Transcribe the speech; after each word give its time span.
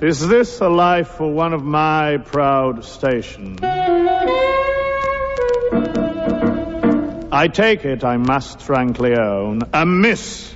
Is 0.00 0.28
this 0.28 0.60
a 0.60 0.68
life 0.68 1.08
for 1.08 1.28
one 1.28 1.52
of 1.52 1.64
my 1.64 2.18
proud 2.18 2.84
station? 2.84 3.58
I 7.32 7.48
take 7.52 7.84
it, 7.84 8.04
I 8.04 8.16
must 8.16 8.60
frankly 8.60 9.16
own, 9.16 9.62
a 9.72 9.84
miss. 9.84 10.54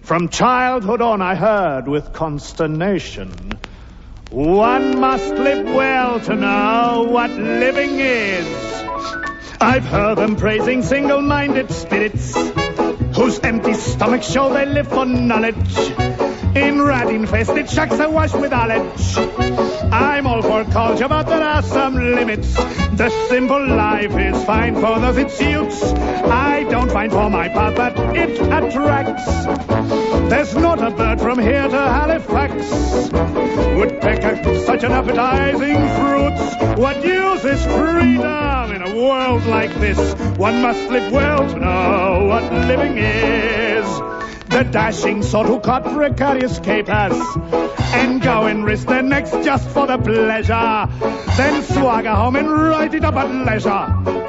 From 0.00 0.30
childhood 0.30 1.02
on, 1.02 1.20
I 1.20 1.34
heard 1.34 1.88
with 1.88 2.14
consternation. 2.14 3.52
One 4.30 4.98
must 4.98 5.34
live 5.34 5.66
well 5.66 6.18
to 6.20 6.34
know 6.34 7.06
what 7.06 7.30
living 7.32 8.00
is. 8.00 8.46
I've 9.60 9.84
heard 9.84 10.16
them 10.16 10.36
praising 10.36 10.82
single 10.82 11.20
minded 11.20 11.70
spirits 11.70 12.34
whose 13.14 13.40
empty 13.40 13.74
stomachs 13.74 14.32
show 14.32 14.54
they 14.54 14.64
live 14.64 14.88
for 14.88 15.04
knowledge. 15.04 16.29
In 16.54 16.82
rat 16.82 17.08
infested 17.08 17.70
shacks 17.70 17.98
awash 18.00 18.32
with 18.34 18.50
knowledge. 18.50 19.16
I'm 19.92 20.26
all 20.26 20.42
for 20.42 20.64
culture, 20.64 21.08
but 21.08 21.26
there 21.26 21.42
are 21.42 21.62
some 21.62 21.94
limits. 21.94 22.54
The 22.54 23.08
simple 23.28 23.68
life 23.68 24.16
is 24.16 24.44
fine 24.44 24.74
for 24.74 24.98
those 24.98 25.16
it 25.16 25.30
suits. 25.30 25.82
I 25.82 26.64
don't 26.64 26.90
find 26.90 27.12
for 27.12 27.30
my 27.30 27.48
part 27.48 27.76
that 27.76 27.96
it 28.16 28.40
attracts. 28.40 29.26
There's 30.28 30.54
not 30.56 30.82
a 30.82 30.90
bird 30.90 31.20
from 31.20 31.38
here 31.38 31.68
to 31.68 31.78
Halifax 31.78 33.10
would 33.76 34.00
peck 34.00 34.22
such 34.66 34.84
an 34.84 34.92
appetizing 34.92 35.78
fruit. 35.98 36.78
What 36.78 37.04
use 37.04 37.44
is 37.44 37.64
freedom 37.64 38.72
in 38.72 38.82
a 38.82 38.94
world 38.94 39.46
like 39.46 39.72
this? 39.74 39.98
One 40.36 40.60
must 40.62 40.90
live 40.90 41.12
well 41.12 41.48
to 41.48 41.58
know 41.58 42.26
what 42.28 42.52
living 42.66 42.98
is. 42.98 44.19
The 44.50 44.64
dashing 44.70 45.22
sort 45.22 45.46
who 45.46 45.60
cut 45.60 45.84
precarious 45.84 46.58
capers 46.58 47.18
and 47.94 48.20
go 48.20 48.46
and 48.46 48.64
risk 48.64 48.88
their 48.88 49.02
necks 49.02 49.30
just 49.30 49.68
for 49.70 49.86
the 49.86 49.96
pleasure. 49.96 50.88
Then 51.36 51.62
swagger 51.62 52.14
home 52.14 52.36
and 52.36 52.50
write 52.50 52.94
it 52.94 53.04
up 53.04 53.14
at 53.14 53.30
leisure 53.30 54.20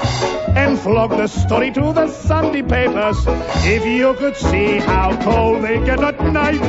and 0.54 0.78
flog 0.78 1.10
the 1.10 1.26
story 1.26 1.70
to 1.72 1.92
the 1.92 2.08
Sunday 2.08 2.62
papers. 2.62 3.16
If 3.64 3.84
you 3.84 4.14
could 4.14 4.36
see 4.36 4.78
how 4.78 5.20
cold 5.22 5.62
they 5.64 5.78
get 5.84 6.00
at 6.00 6.20
night, 6.20 6.60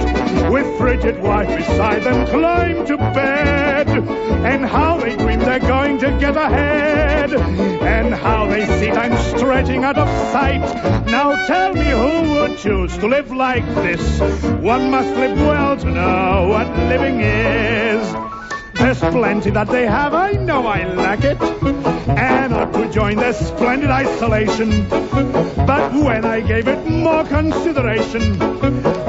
with 0.50 0.78
frigid 0.78 1.22
wife 1.22 1.56
beside 1.58 2.04
them 2.04 2.26
climb 2.28 2.86
to 2.88 2.98
bed, 2.98 3.88
and 3.88 4.66
how 4.66 4.98
they 4.98 5.16
they're 5.54 5.70
going 5.70 6.00
to 6.00 6.10
get 6.20 6.36
ahead, 6.36 7.32
and 7.32 8.12
how 8.12 8.48
they 8.48 8.66
see 8.80 8.88
time 8.88 9.16
stretching 9.38 9.84
out 9.84 10.00
of 10.00 10.08
sight. 10.32 10.62
Now 11.06 11.46
tell 11.46 11.76
me 11.76 11.86
who 11.86 12.34
would 12.34 12.58
choose 12.58 12.98
to 12.98 13.08
live 13.08 13.30
like 13.30 13.64
this? 13.76 14.20
One 14.62 14.90
must 14.90 15.10
live 15.10 15.38
well 15.38 15.78
to 15.78 15.92
know 15.92 16.48
what 16.50 16.68
living 16.90 17.20
is. 17.22 18.33
There's 18.74 19.00
plenty 19.00 19.52
that 19.52 19.68
they 19.68 19.86
have, 19.86 20.14
I 20.14 20.32
know 20.34 20.66
I 20.68 20.84
lack 20.86 21.24
it. 21.24 21.42
And 21.42 22.54
ought 22.54 22.74
to 22.74 22.90
join 22.92 23.18
their 23.18 23.34
splendid 23.34 23.90
isolation. 23.90 24.88
But 24.90 25.94
when 25.94 26.26
I 26.26 26.42
gave 26.42 26.68
it 26.68 26.86
more 26.88 27.24
consideration, 27.24 28.42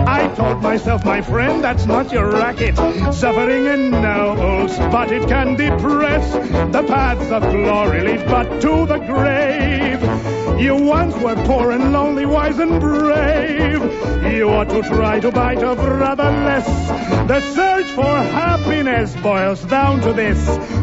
I 0.07 0.33
told 0.37 0.63
myself, 0.63 1.05
my 1.05 1.21
friend, 1.23 1.63
that's 1.63 1.87
not 1.87 2.13
your 2.13 2.31
racket. 2.31 2.77
Suffering 3.15 3.67
ennobles, 3.67 4.77
but 4.79 5.11
it 5.11 5.29
can 5.29 5.57
depress. 5.57 6.33
The 6.73 6.85
paths 6.87 7.31
of 7.31 7.43
glory 7.43 8.01
lead 8.03 8.27
but 8.27 8.61
to 8.61 8.87
the 8.87 8.99
grave. 8.99 9.94
You 10.59 10.77
once 10.77 11.15
were 11.17 11.35
poor 11.47 11.73
and 11.73 11.93
lonely, 11.93 12.27
wise 12.27 12.59
and 12.59 12.81
brave. 12.81 13.83
You 14.33 14.49
ought 14.51 14.69
to 14.71 14.83
try 14.83 15.21
to 15.21 15.31
bite 15.31 15.63
a 15.63 15.75
brother 15.75 16.31
less. 16.31 16.67
The 17.29 17.41
search 17.41 17.87
for 17.87 18.05
happiness 18.05 19.15
boils 19.17 19.65
down 19.65 20.01
to 20.03 20.13
this. 20.13 20.39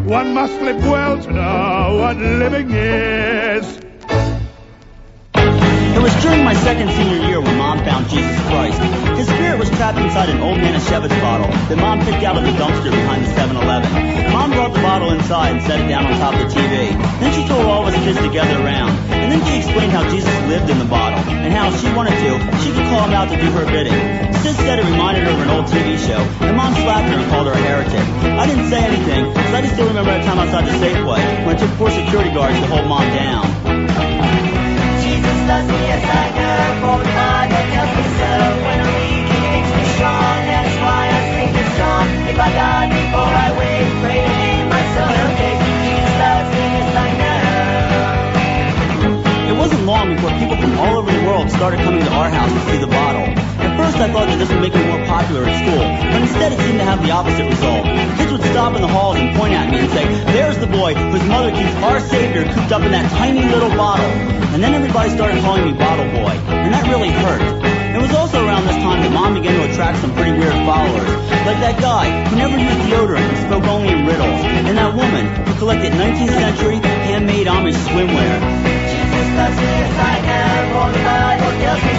One 0.06 0.34
must 0.34 0.60
live 0.62 0.84
well 0.84 1.22
to 1.22 1.32
know 1.32 1.98
what 2.02 2.18
living 2.18 2.72
is. 2.72 3.78
It 5.36 6.02
was 6.02 6.22
during 6.22 6.44
my 6.44 6.54
second 6.56 6.90
senior 6.92 7.28
year 7.28 7.42
when 7.42 7.58
Mom 7.58 7.80
found 7.80 8.10
Jesus 8.10 8.42
Christ. 8.48 9.11
His 9.22 9.30
spirit 9.30 9.62
was 9.62 9.70
trapped 9.78 10.02
inside 10.02 10.34
an 10.34 10.42
old 10.42 10.58
Manischewitz 10.58 11.14
bottle 11.22 11.46
that 11.70 11.78
Mom 11.78 12.02
picked 12.02 12.26
out 12.26 12.42
of 12.42 12.42
the 12.42 12.58
dumpster 12.58 12.90
behind 12.90 13.22
the 13.22 13.30
7-Eleven. 13.38 14.34
Mom 14.34 14.50
brought 14.50 14.74
the 14.74 14.82
bottle 14.82 15.14
inside 15.14 15.54
and 15.54 15.62
set 15.62 15.78
it 15.78 15.86
down 15.86 16.10
on 16.10 16.18
top 16.18 16.34
of 16.34 16.42
the 16.42 16.50
TV. 16.50 16.90
Then 17.22 17.30
she 17.30 17.46
told 17.46 17.70
all 17.70 17.86
of 17.86 17.94
us 17.94 18.02
kids 18.02 18.18
to 18.18 18.34
gather 18.34 18.58
around. 18.58 18.98
And 19.14 19.30
then 19.30 19.46
she 19.46 19.62
explained 19.62 19.94
how 19.94 20.10
Jesus 20.10 20.34
lived 20.50 20.74
in 20.74 20.82
the 20.82 20.90
bottle 20.90 21.22
and 21.30 21.54
how 21.54 21.70
if 21.70 21.78
she 21.78 21.94
wanted 21.94 22.18
to, 22.18 22.34
she 22.66 22.74
could 22.74 22.90
call 22.90 23.06
him 23.06 23.14
out 23.14 23.30
to 23.30 23.38
do 23.38 23.46
her 23.54 23.66
bidding. 23.70 23.94
Sis 24.42 24.58
said 24.58 24.82
it 24.82 24.90
reminded 24.90 25.30
her 25.30 25.38
of 25.38 25.42
an 25.46 25.54
old 25.54 25.70
TV 25.70 26.02
show, 26.02 26.18
and 26.42 26.58
Mom 26.58 26.74
slapped 26.82 27.06
her 27.14 27.22
and 27.22 27.30
called 27.30 27.46
her 27.46 27.54
a 27.54 27.62
heretic. 27.62 28.02
I 28.26 28.50
didn't 28.50 28.74
say 28.74 28.82
anything, 28.82 29.30
because 29.30 29.54
I 29.54 29.62
just 29.62 29.78
still 29.78 29.86
remember 29.86 30.18
that 30.18 30.26
time 30.26 30.42
outside 30.42 30.66
the 30.66 30.74
Safeway 30.82 31.46
when 31.46 31.54
I 31.54 31.60
took 31.62 31.70
four 31.78 31.94
security 31.94 32.34
guards 32.34 32.58
to 32.58 32.66
hold 32.66 32.90
Mom 32.90 33.06
down. 33.14 33.46
Jesus 35.06 35.38
loves 35.46 35.70
me, 35.70 35.78
yes 35.78 36.02
I 36.10 36.26
know, 36.34 37.31
It 49.52 49.58
wasn't 49.60 49.84
long 49.86 50.16
before 50.16 50.32
people 50.40 50.56
from 50.56 50.78
all 50.80 50.98
over 50.98 51.12
the 51.12 51.24
world 51.28 51.52
started 51.52 51.82
coming 51.82 52.02
to 52.02 52.12
our 52.12 52.30
house 52.30 52.52
to 52.52 52.60
see 52.72 52.78
the 52.78 52.88
bottle. 52.88 53.28
At 53.62 53.78
first 53.78 53.98
I 53.98 54.08
thought 54.12 54.28
that 54.28 54.40
this 54.40 54.50
would 54.50 54.62
make 54.62 54.74
me 54.74 54.84
more 54.88 55.04
popular 55.06 55.44
at 55.44 55.54
school, 55.60 55.84
but 56.12 56.22
instead 56.22 56.54
it 56.54 56.60
seemed 56.60 56.80
to 56.80 56.86
have 56.86 57.04
the 57.04 57.12
opposite 57.12 57.46
result. 57.46 57.84
Kids 58.18 58.32
would 58.32 58.44
stop 58.56 58.76
in 58.76 58.82
the 58.82 58.88
halls 58.88 59.18
and 59.18 59.36
point 59.36 59.54
at 59.54 59.70
me 59.70 59.80
and 59.80 59.92
say, 59.92 60.06
there's 60.32 60.58
the 60.58 60.68
boy 60.68 60.96
whose 60.96 61.24
mother 61.28 61.52
keeps 61.52 61.76
our 61.84 62.00
Savior 62.00 62.46
cooped 62.46 62.72
up 62.72 62.82
in 62.82 62.92
that 62.92 63.12
tiny 63.12 63.44
little 63.44 63.70
bottle. 63.76 64.06
And 64.56 64.64
then 64.64 64.74
everybody 64.74 65.10
started 65.12 65.42
calling 65.44 65.66
me 65.66 65.74
Bottle 65.74 66.06
Boy, 66.12 66.36
and 66.48 66.74
that 66.74 66.88
really 66.88 67.10
hurt. 67.10 67.71
It 68.02 68.10
was 68.10 68.18
also 68.18 68.42
around 68.42 68.66
this 68.66 68.82
time 68.82 68.98
that 69.06 69.14
Mom 69.14 69.38
began 69.38 69.54
to 69.62 69.70
attract 69.70 70.02
some 70.02 70.10
pretty 70.18 70.34
weird 70.34 70.58
followers, 70.66 71.06
like 71.46 71.62
that 71.62 71.78
guy 71.78 72.10
who 72.10 72.34
never 72.34 72.58
used 72.58 72.82
deodorant 72.90 73.30
and 73.30 73.38
spoke 73.46 73.62
only 73.70 73.94
in 73.94 74.10
riddles, 74.10 74.42
and 74.66 74.74
that 74.74 74.98
woman 74.98 75.30
who 75.46 75.54
collected 75.62 75.94
19th 75.94 76.34
century 76.34 76.82
handmade 76.82 77.46
Amish 77.46 77.78
swimwear. 77.78 78.34
Jesus 78.90 79.28
me, 79.38 79.54
yes 79.54 79.94
I 80.02 80.18
Bible 80.98 81.54
tells 81.62 81.82
me 81.86 81.96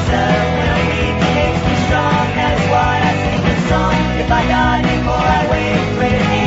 makes 1.38 1.62
me 1.70 1.74
strong, 1.86 2.26
that's 2.34 2.64
why 2.66 2.92
I 2.98 3.12
sing 3.22 3.42
this 3.46 3.62
song. 3.70 3.94
If 4.18 4.26
I 4.26 4.42
die 4.50 4.82
before 4.82 5.22
I 5.22 5.40
wake, 5.54 5.86
pray 6.02 6.41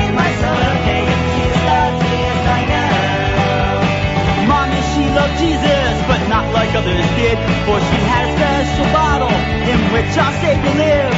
not 6.46 6.54
like 6.54 6.76
others 6.76 7.06
did, 7.18 7.38
for 7.66 7.78
she 7.80 8.00
had 8.06 8.30
a 8.30 8.32
special 8.38 8.86
bottle 8.94 9.34
in 9.66 9.80
which 9.94 10.12
our 10.18 10.34
Savior 10.42 10.76
lived. 10.78 11.18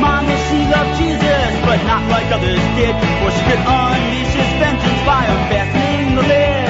Mama, 0.00 0.32
she 0.48 0.64
loved 0.64 0.96
Jesus, 0.96 1.50
but 1.68 1.76
not 1.84 2.08
like 2.08 2.26
others 2.32 2.62
did, 2.76 2.94
for 3.20 3.28
she 3.30 3.42
could 3.44 3.60
unleash 3.60 4.32
his 4.32 4.50
vengeance 4.56 5.02
by 5.04 5.24
unfastening 5.28 6.16
the 6.16 6.22
lid. 6.22 6.68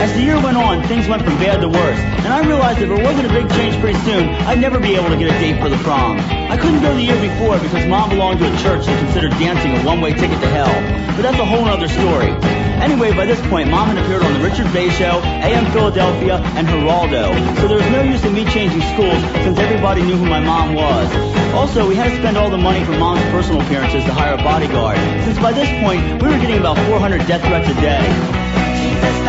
As 0.00 0.14
the 0.14 0.22
year 0.22 0.40
went 0.40 0.56
on, 0.56 0.82
things 0.84 1.08
went 1.08 1.22
from 1.22 1.36
bad 1.36 1.60
to 1.60 1.68
worse, 1.68 1.98
and 2.24 2.32
I 2.32 2.46
realized 2.46 2.80
if 2.80 2.88
there 2.88 3.04
wasn't 3.04 3.26
a 3.26 3.34
big 3.34 3.50
change 3.50 3.78
pretty 3.80 3.98
soon, 4.00 4.28
I'd 4.48 4.60
never 4.60 4.78
be 4.78 4.94
able 4.94 5.10
to 5.10 5.16
get 5.16 5.28
a 5.28 5.38
date 5.38 5.60
for 5.60 5.68
the 5.68 5.76
prom. 5.78 6.18
I 6.18 6.56
couldn't 6.56 6.80
go 6.80 6.94
the 6.94 7.02
year 7.02 7.20
before 7.20 7.58
because 7.58 7.86
mom 7.86 8.10
belonged 8.10 8.38
to 8.38 8.46
a 8.46 8.56
church 8.58 8.86
that 8.86 8.98
considered 9.04 9.30
dancing 9.32 9.76
a 9.76 9.82
one-way 9.84 10.14
ticket 10.14 10.40
to 10.40 10.48
hell, 10.48 10.72
but 11.16 11.22
that's 11.22 11.38
a 11.38 11.44
whole 11.44 11.66
other 11.66 11.88
story. 11.88 12.59
Anyway, 12.80 13.12
by 13.12 13.26
this 13.26 13.40
point, 13.48 13.68
Mom 13.68 13.88
had 13.88 13.98
appeared 13.98 14.22
on 14.22 14.32
The 14.32 14.40
Richard 14.40 14.72
Bey 14.72 14.88
Show, 14.90 15.20
AM 15.44 15.70
Philadelphia, 15.72 16.36
and 16.56 16.66
Geraldo, 16.66 17.32
so 17.60 17.68
there 17.68 17.76
was 17.76 17.90
no 17.90 18.02
use 18.02 18.24
in 18.24 18.32
me 18.32 18.44
changing 18.46 18.80
schools 18.96 19.20
since 19.44 19.58
everybody 19.58 20.02
knew 20.02 20.16
who 20.16 20.26
my 20.26 20.40
mom 20.40 20.74
was. 20.74 21.06
Also, 21.52 21.86
we 21.86 21.94
had 21.94 22.08
to 22.10 22.16
spend 22.16 22.36
all 22.36 22.48
the 22.50 22.58
money 22.58 22.82
from 22.84 22.98
Mom's 22.98 23.22
personal 23.30 23.60
appearances 23.60 24.04
to 24.04 24.12
hire 24.12 24.34
a 24.34 24.42
bodyguard, 24.42 24.98
since 25.24 25.38
by 25.38 25.52
this 25.52 25.68
point, 25.84 26.00
we 26.22 26.28
were 26.28 26.38
getting 26.38 26.58
about 26.58 26.78
400 26.88 27.26
death 27.26 27.42
threats 27.42 27.68
a 27.68 27.74
day. 27.80 28.00
Jesus. 28.90 29.20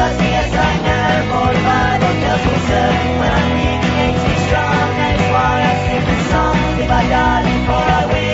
When 2.72 3.32
I'm 3.32 3.52
weak, 3.60 3.84
makes 4.00 4.24
me 4.24 4.36
strong, 4.48 4.88
that's 4.96 5.28
why 5.34 5.52
I 5.62 5.74
sing 5.86 6.04
this 6.08 6.24
song. 6.32 6.56
If 6.80 6.90
I 6.90 7.04
die 7.10 7.44
before 7.44 7.76
I 7.76 8.06
wake, 8.14 8.31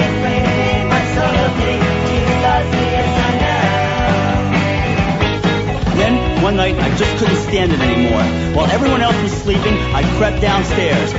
one 6.48 6.56
night, 6.56 6.80
I 6.80 6.96
just 6.96 7.18
couldn't 7.18 7.36
stand 7.36 7.74
it 7.74 7.80
anymore. 7.82 8.24
While 8.56 8.72
everyone 8.72 9.02
else 9.02 9.22
was 9.22 9.34
sleeping, 9.34 9.74
I 9.94 10.02
crept 10.18 10.40
downstairs, 10.40 11.12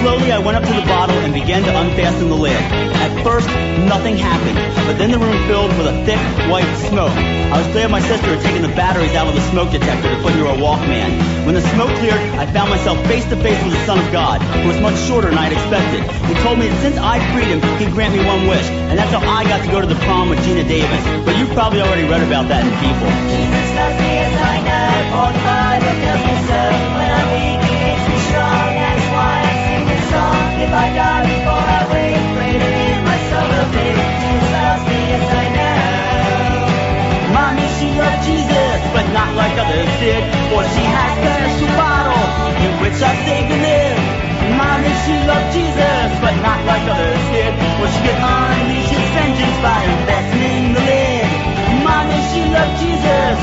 Slowly, 0.00 0.32
I 0.32 0.40
went 0.40 0.56
up 0.56 0.64
to 0.64 0.72
the 0.72 0.86
bottle 0.88 1.16
and 1.20 1.28
began 1.34 1.60
to 1.60 1.72
unfasten 1.76 2.32
the 2.32 2.34
lid. 2.34 2.56
At 2.56 3.12
first, 3.20 3.44
nothing 3.84 4.16
happened, 4.16 4.56
but 4.88 4.96
then 4.96 5.12
the 5.12 5.20
room 5.20 5.36
filled 5.44 5.76
with 5.76 5.92
a 5.92 5.96
thick, 6.08 6.16
white 6.48 6.64
smoke. 6.88 7.12
I 7.12 7.60
was 7.60 7.68
glad 7.76 7.92
my 7.92 8.00
sister 8.00 8.32
had 8.32 8.40
taken 8.40 8.62
the 8.64 8.72
batteries 8.72 9.12
out 9.12 9.28
of 9.28 9.34
the 9.36 9.44
smoke 9.52 9.68
detector 9.70 10.08
to 10.08 10.16
put 10.24 10.32
into 10.32 10.48
a 10.48 10.56
Walkman. 10.56 11.44
When 11.44 11.52
the 11.52 11.60
smoke 11.76 11.92
cleared, 12.00 12.16
I 12.40 12.48
found 12.48 12.70
myself 12.72 12.96
face 13.12 13.28
to 13.28 13.36
face 13.44 13.60
with 13.60 13.76
the 13.76 13.84
Son 13.84 14.00
of 14.00 14.08
God, 14.08 14.40
who 14.40 14.72
was 14.72 14.80
much 14.80 14.96
shorter 15.04 15.28
than 15.28 15.36
I 15.36 15.52
had 15.52 15.54
expected. 15.60 16.00
He 16.32 16.34
told 16.40 16.56
me 16.56 16.72
that 16.72 16.80
since 16.80 16.96
I 16.96 17.20
freed 17.36 17.52
him, 17.52 17.60
he'd 17.76 17.92
grant 17.92 18.16
me 18.16 18.24
one 18.24 18.48
wish, 18.48 18.64
and 18.88 18.96
that's 18.96 19.12
how 19.12 19.20
I 19.20 19.44
got 19.44 19.60
to 19.60 19.70
go 19.70 19.84
to 19.84 19.86
the 19.86 20.00
prom 20.08 20.32
with 20.32 20.40
Geena 20.48 20.64
Davis. 20.64 21.04
But 21.28 21.36
you've 21.36 21.52
probably 21.52 21.84
already 21.84 22.08
read 22.08 22.24
about 22.24 22.48
that 22.48 22.64
in 22.64 22.72
People. 22.80 23.04
Jesus 23.28 23.68
loves 23.76 24.00
me 24.00 24.12
as 24.16 24.32
I 24.32 24.56
know. 24.64 24.80
When 26.96 27.10
I'm 27.10 27.29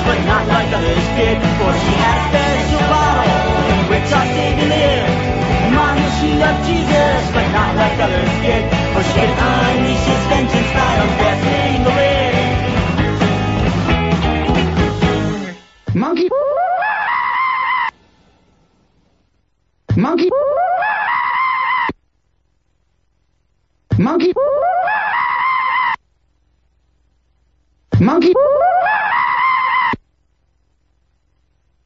but 0.08 0.26
not 0.26 0.48
like 0.48 0.74
others 0.74 1.08
did, 1.18 1.38
for 1.58 1.74
she 1.74 1.94
has 2.00 2.20
a 2.34 2.40
special 2.48 2.80
bottle 2.88 3.28
in 3.70 3.90
which 3.90 4.12
our 4.14 4.26
Savior 4.26 4.70
lived 4.70 5.27
feet 6.28 6.44
of 6.44 6.58
Jesus, 6.68 7.22
but 7.36 7.48
not 7.52 7.76
like 7.76 7.98
others 8.00 8.34
did. 8.44 8.64
For 8.94 9.02
she 9.08 9.14
could 9.20 9.34
unleash 9.48 10.06
his 10.12 10.24
vengeance 10.32 10.72
right 10.78 11.00
on 11.04 11.10
death 11.22 11.44
and 11.56 11.86
the 11.88 11.94
wind. 12.00 12.36
Monkey. 16.04 16.30
Monkey. 19.96 20.30
Monkey. 23.98 24.34
Monkey. 28.00 28.34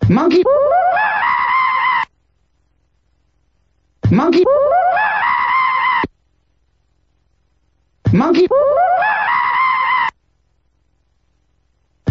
Monkey. 0.10 0.44
Monkey. 0.44 1.11
Monkey. 4.12 4.44
Monkey. 8.12 8.46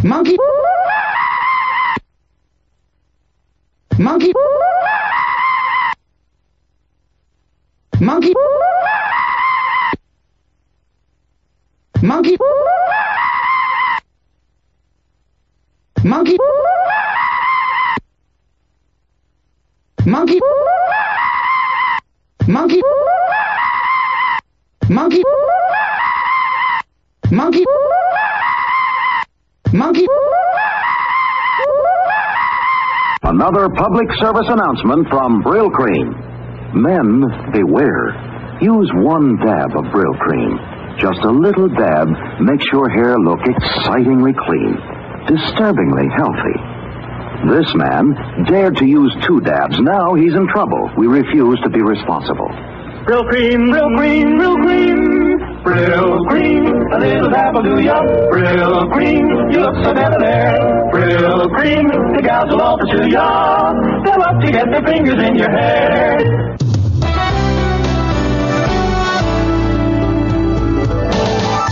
Monkey. 0.03 0.37
Monkey. 3.99 4.33
Monkey. 8.01 8.33
Monkey. 12.03 12.37
Monkey. 16.03 16.39
Monkey. 20.07 20.41
Monkey. 22.51 22.83
Monkey. 24.89 25.23
Monkey. 27.31 27.65
Monkey. 29.73 30.07
Another 33.23 33.69
public 33.77 34.09
service 34.19 34.49
announcement 34.49 35.09
from 35.11 35.45
Brylcreem. 35.45 36.75
Men, 36.75 37.23
beware. 37.53 38.59
Use 38.61 38.91
one 38.95 39.37
dab 39.47 39.71
of 39.79 39.85
Brylcreem. 39.95 40.99
Just 40.99 41.21
a 41.23 41.31
little 41.31 41.69
dab 41.69 42.09
makes 42.41 42.67
your 42.73 42.91
hair 42.91 43.15
look 43.17 43.39
excitingly 43.47 44.33
clean, 44.35 44.75
disturbingly 45.29 46.09
healthy. 46.19 46.80
This 47.49 47.73
man 47.75 48.45
dared 48.45 48.77
to 48.77 48.85
use 48.85 49.15
two 49.27 49.41
dabs. 49.41 49.79
Now 49.81 50.15
he's 50.15 50.35
in 50.35 50.47
trouble. 50.49 50.91
We 50.99 51.07
refuse 51.07 51.59
to 51.65 51.71
be 51.71 51.81
responsible. 51.81 52.49
Brylcreem, 53.09 53.71
Brill 53.71 53.97
cream, 53.97 54.39
Brylcreem. 54.39 55.65
Brill 55.65 56.25
cream, 56.27 56.67
a 56.93 56.99
little 56.99 57.31
dab 57.31 57.55
will 57.55 57.63
do 57.63 57.81
ya. 57.81 58.01
Brylcreem, 58.31 59.53
you 59.53 59.61
look 59.61 59.75
so 59.83 59.95
debonair. 59.95 60.59
Brylcreem, 60.93 61.89
the 62.17 62.23
gals 62.23 62.51
will 62.51 62.61
all 62.61 62.79
pursue 62.79 63.09
ya. 63.09 63.73
They 64.05 64.17
love 64.17 64.41
to 64.43 64.53
get 64.53 64.67
their 64.71 64.83
fingers 64.83 65.23
in 65.23 65.37
your 65.37 65.51
hair. 65.51 66.60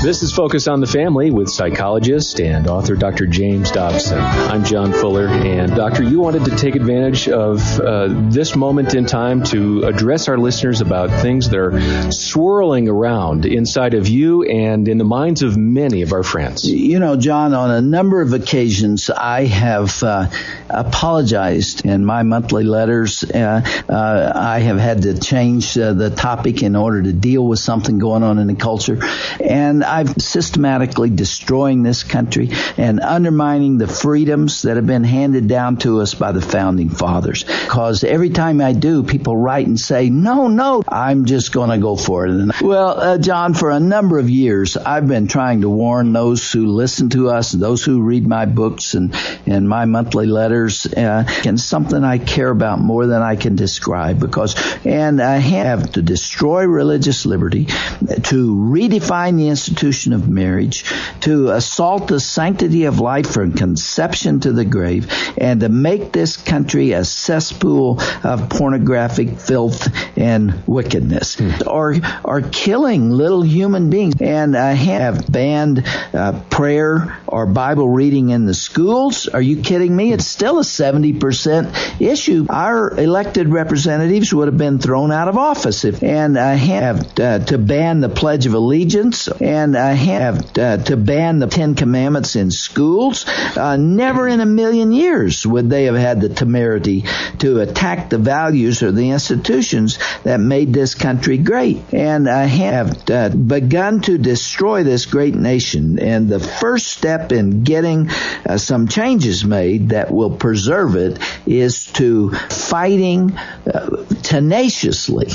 This 0.09 0.23
is 0.23 0.33
Focus 0.33 0.69
on 0.69 0.81
the 0.81 0.87
Family 0.87 1.31
with 1.31 1.51
psychologist 1.51 2.41
and 2.41 2.67
author 2.67 2.97
Dr. 2.97 3.27
James 3.27 3.71
Dobson. 3.71 4.19
I'm 4.19 4.65
John 4.65 4.95
Fuller, 4.95 5.29
and 5.29 5.77
Doctor, 5.77 6.03
you 6.03 6.19
wanted 6.19 6.47
to 6.47 6.57
take 6.57 6.77
advantage 6.77 7.29
of 7.29 7.79
uh, 7.79 8.07
this 8.31 8.57
moment 8.57 8.95
in 8.95 9.05
time 9.05 9.43
to 9.45 9.83
address 9.83 10.29
our 10.29 10.39
listeners 10.39 10.81
about 10.81 11.11
things 11.21 11.51
that 11.51 11.59
are 11.59 12.11
swirling 12.11 12.89
around 12.89 13.45
inside 13.45 13.93
of 13.93 14.09
you 14.09 14.45
and 14.45 14.89
in 14.89 14.97
the 14.97 15.05
minds 15.05 15.43
of 15.43 15.59
many 15.59 16.01
of 16.01 16.15
our 16.15 16.23
friends. 16.23 16.67
You 16.67 17.01
know, 17.01 17.17
John, 17.17 17.53
on 17.53 17.71
a 17.71 17.83
number 17.83 18.23
of 18.23 18.33
occasions, 18.33 19.11
I 19.11 19.45
have 19.45 20.03
uh, 20.03 20.31
apologized 20.71 21.85
in 21.85 22.07
my 22.07 22.23
monthly 22.23 22.65
letters. 22.65 23.25
Uh, 23.25 23.61
uh, 23.87 24.33
I 24.35 24.61
have 24.61 24.79
had 24.79 25.03
to 25.03 25.21
change 25.21 25.77
uh, 25.77 25.93
the 25.93 26.09
topic 26.09 26.63
in 26.63 26.77
order 26.77 27.03
to 27.03 27.13
deal 27.13 27.47
with 27.47 27.59
something 27.59 27.99
going 27.99 28.23
on 28.23 28.39
in 28.39 28.47
the 28.47 28.55
culture. 28.55 29.01
And 29.39 29.85
I've 29.99 30.15
systematically 30.23 31.11
destroying 31.11 31.83
this 31.83 32.05
country 32.05 32.51
and 32.77 33.01
undermining 33.01 33.79
the 33.79 33.89
freedoms 33.89 34.63
that 34.63 34.77
have 34.77 34.87
been 34.87 35.03
handed 35.03 35.49
down 35.49 35.79
to 35.79 36.03
us 36.03 36.15
by 36.15 36.31
the 36.31 36.41
founding 36.41 36.89
fathers. 36.89 37.43
Because 37.43 38.05
every 38.05 38.31
time 38.31 38.61
I 38.61 38.75
do, 38.75 39.03
people 39.03 39.37
write 39.37 39.67
and 39.67 39.79
say, 39.79 40.09
no, 40.09 40.47
no, 40.47 40.85
I'm 40.87 41.25
just 41.25 41.51
going 41.51 41.71
to 41.71 41.79
go 41.79 41.97
for 41.97 42.27
it. 42.27 42.31
And, 42.31 42.53
well, 42.61 42.91
uh, 43.01 43.19
John, 43.19 43.55
for 43.55 43.73
a 43.73 43.81
number 43.81 44.21
of 44.21 44.31
years, 44.31 44.77
I've 44.77 45.09
been 45.09 45.27
trying 45.27 45.63
to 45.63 45.69
warn 45.69 46.13
those 46.13 46.53
who 46.53 46.69
listen 46.69 47.11
to 47.11 47.31
us 47.31 47.51
those 47.51 47.85
who 47.85 48.03
read 48.03 48.25
my 48.25 48.47
books 48.47 48.95
and, 48.95 49.17
and 49.47 49.69
my 49.69 49.85
monthly 49.85 50.27
letters, 50.27 50.87
uh, 50.87 51.25
and 51.45 51.59
something 51.59 52.05
I 52.05 52.19
care 52.19 52.51
about 52.51 52.79
more 52.79 53.07
than 53.07 53.21
I 53.21 53.35
can 53.35 53.57
describe 53.57 54.21
because, 54.21 54.55
and 54.85 55.21
I 55.21 55.39
have 55.39 55.93
to 55.93 56.03
destroy 56.03 56.67
religious 56.67 57.27
liberty, 57.27 57.65
to 57.65 58.55
redefine 58.55 59.37
the 59.39 59.49
institution 59.49 59.78
of 59.79 60.29
marriage, 60.29 60.85
to 61.21 61.51
assault 61.51 62.09
the 62.09 62.19
sanctity 62.19 62.87
of 62.87 62.99
life 62.99 63.31
from 63.31 63.53
conception 63.53 64.41
to 64.41 64.51
the 64.51 64.65
grave, 64.65 65.07
and 65.39 65.61
to 65.61 65.69
make 65.69 66.11
this 66.11 66.37
country 66.37 66.91
a 66.93 67.05
cesspool 67.05 68.01
of 68.25 68.49
pornographic 68.49 69.39
filth 69.39 69.87
and 70.19 70.67
wickedness, 70.67 71.41
or 71.65 71.95
are 72.25 72.41
killing 72.41 73.11
little 73.11 73.43
human 73.43 73.89
beings, 73.89 74.15
and 74.21 74.57
uh, 74.57 74.75
have 74.75 75.31
banned 75.31 75.87
uh, 76.13 76.43
prayer 76.51 77.17
or 77.29 77.47
Bible 77.47 77.89
reading 77.89 78.31
in 78.31 78.47
the 78.47 78.55
schools. 78.55 79.29
Are 79.29 79.41
you 79.41 79.63
kidding 79.63 79.95
me? 79.95 80.13
It's 80.13 80.27
still 80.27 80.59
a 80.59 80.65
seventy 80.65 81.13
percent 81.13 81.69
issue. 82.01 82.47
Our 82.51 82.99
elected 82.99 83.49
representatives 83.49 84.35
would 84.35 84.49
have 84.49 84.59
been 84.59 84.81
thrown 84.81 85.13
out 85.13 85.29
of 85.29 85.39
office 85.39 85.85
if, 85.85 86.03
and 86.03 86.37
uh, 86.37 86.57
have 86.57 87.19
uh, 87.21 87.39
to 87.39 87.59
ban 87.59 88.01
the 88.01 88.09
Pledge 88.09 88.47
of 88.47 88.55
Allegiance 88.55 89.29
and 89.29 89.68
uh, 89.75 89.95
have 89.95 90.59
uh, 90.59 90.79
to 90.79 90.97
ban 90.97 91.39
the 91.39 91.47
Ten 91.47 91.75
Commandments 91.75 92.37
in 92.37 92.51
schools. 92.51 93.27
Uh, 93.57 93.77
never 93.77 94.29
in 94.29 94.41
a 94.41 94.47
million 94.47 94.93
years 94.93 95.47
would 95.47 95.71
they 95.71 95.85
have 95.85 95.97
had 95.97 96.21
the 96.21 96.29
temerity 96.29 97.05
to 97.39 97.61
attack 97.61 98.11
the 98.11 98.19
values 98.19 98.83
or 98.83 98.93
the 98.93 99.11
institutions 99.11 99.99
that 100.25 100.41
made 100.41 100.73
this 100.73 100.95
country 100.95 101.39
great 101.39 101.93
and 101.93 102.27
have 102.27 103.11
uh, 103.11 103.29
begun 103.31 104.01
to 104.01 104.19
destroy 104.19 104.83
this 104.83 105.07
great 105.07 105.35
nation. 105.35 105.99
And 105.99 106.29
the 106.29 106.41
first 106.41 106.89
step 106.89 107.33
in 107.33 107.65
getting 107.65 108.11
uh, 108.47 108.59
some 108.59 108.89
changes 108.89 109.45
made 109.45 109.91
that 109.91 110.11
will 110.11 110.37
preserve 110.37 110.97
it 110.97 111.19
is 111.47 111.87
to 111.95 112.31
fighting 112.31 113.37
uh, 113.37 114.05
tenaciously 114.23 115.29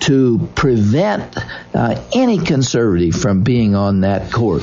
to 0.00 0.48
prevent 0.54 1.36
uh, 1.74 2.02
any 2.12 2.38
conservative 2.38 3.14
from 3.14 3.42
being 3.42 3.74
on 3.74 4.00
that 4.00 4.32
court. 4.32 4.62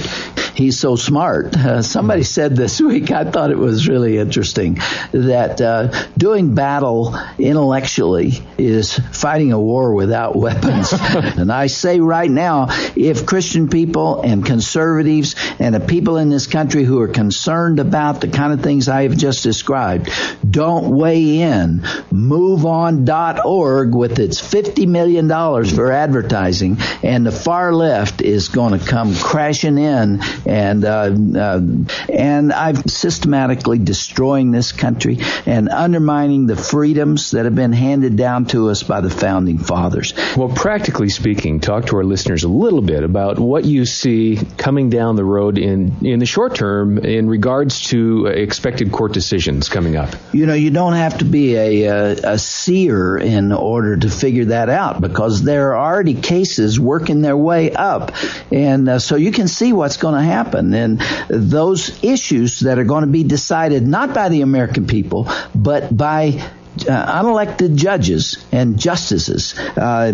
he's 0.56 0.80
so 0.80 0.96
smart. 0.96 1.56
Uh, 1.56 1.82
somebody 1.82 2.24
said 2.24 2.56
this 2.56 2.80
week, 2.92 3.12
I 3.12 3.26
thought 3.26 3.52
it 3.52 3.58
was 3.58 3.88
really 3.88 4.18
interesting, 4.18 4.80
that 5.12 5.60
uh, 5.62 6.08
doing 6.18 6.56
battle 6.56 7.16
intellectually 7.38 8.34
is 8.58 8.98
fighting 9.12 9.52
a 9.52 9.60
war 9.60 9.94
without 9.94 10.36
weapons. 10.42 10.94
and 10.94 11.52
I 11.52 11.68
say 11.68 12.00
right 12.00 12.30
now, 12.30 12.68
if 12.96 13.26
Christian 13.26 13.70
people 13.70 14.22
and 14.22 14.46
conservatives 14.46 15.36
and 15.60 15.76
the 15.76 15.80
people 15.80 16.18
in 16.18 16.30
this 16.30 16.48
country 16.48 16.84
who 16.84 17.02
are 17.02 17.08
concerned 17.08 17.80
about 17.80 18.22
the 18.22 18.28
kind 18.28 18.54
of 18.54 18.62
things 18.62 18.88
I 18.88 19.04
have 19.04 19.18
just 19.18 19.44
described 19.44 20.10
don't 20.50 20.96
weigh 20.96 21.42
in, 21.42 21.80
moveon.org 22.12 23.96
with 23.96 24.20
its 24.20 24.42
$50 24.42 24.88
million 24.88 25.21
for 25.30 25.92
advertising 25.92 26.78
and 27.04 27.26
the 27.26 27.32
far 27.32 27.74
left 27.74 28.22
is 28.22 28.50
going 28.50 28.78
to 28.78 28.86
come 28.86 29.14
crashing 29.16 29.78
in 29.78 30.22
and 30.46 30.84
uh, 30.84 31.12
uh, 31.38 31.62
and 32.10 32.52
I'm 32.52 32.76
systematically 32.88 33.80
destroying 33.80 34.52
this 34.52 34.72
country 34.72 35.20
and 35.46 35.70
undermining 35.70 36.48
the 36.48 36.56
freedoms 36.56 37.32
that 37.32 37.46
have 37.46 37.56
been 37.56 37.74
handed 37.74 38.16
down 38.16 38.46
to 38.48 38.70
us 38.70 38.84
by 38.84 39.02
the 39.02 39.10
founding 39.10 39.58
fathers. 39.58 40.14
Well, 40.36 40.50
practically 40.50 41.10
speaking, 41.10 41.60
talk 41.60 41.88
to 41.88 41.98
our 41.98 42.04
listeners 42.04 42.44
a 42.44 42.50
little 42.50 42.82
bit 42.82 43.04
about 43.04 43.40
what 43.40 43.66
you 43.66 43.86
see 43.86 44.40
coming 44.58 44.90
down 44.90 45.16
the 45.16 45.26
road 45.26 45.58
in 45.58 46.06
in 46.06 46.20
the 46.20 46.26
short 46.26 46.56
term 46.56 46.98
in 46.98 47.28
regards 47.28 47.90
to 47.90 48.26
expected 48.28 48.92
court 48.92 49.14
decisions 49.14 49.70
coming 49.70 49.96
up. 49.96 50.10
You 50.34 50.46
know, 50.46 50.54
you 50.54 50.72
don't 50.72 50.94
have 50.94 51.20
to 51.20 51.26
be 51.26 51.56
a, 51.56 51.84
a, 51.84 52.34
a 52.34 52.40
seer 52.40 53.18
in 53.18 53.52
order 53.52 53.98
to 53.98 54.10
figure 54.10 54.46
that 54.46 54.70
out 54.70 55.02
because 55.12 55.44
there 55.44 55.74
are 55.74 55.94
already 55.94 56.14
cases 56.14 56.80
working 56.80 57.22
their 57.22 57.36
way 57.36 57.74
up, 57.74 58.14
and 58.50 58.88
uh, 58.88 59.00
so 59.00 59.18
you 59.18 59.32
can 59.32 59.50
see 59.50 59.74
what's 59.74 59.98
going 59.98 60.16
to 60.16 60.22
happen. 60.22 60.74
And 60.74 61.02
those 61.28 62.02
issues 62.02 62.62
that 62.62 62.80
are 62.80 62.86
going 62.86 63.02
to 63.02 63.12
be 63.12 63.24
decided 63.24 63.86
not 63.86 64.14
by 64.14 64.30
the 64.30 64.42
American 64.42 64.88
people, 64.88 65.30
but 65.54 65.96
by 65.96 66.42
uh, 66.88 67.22
unelected 67.22 67.76
judges 67.76 68.44
and 68.52 68.78
justices, 68.80 69.58
uh, 69.58 70.12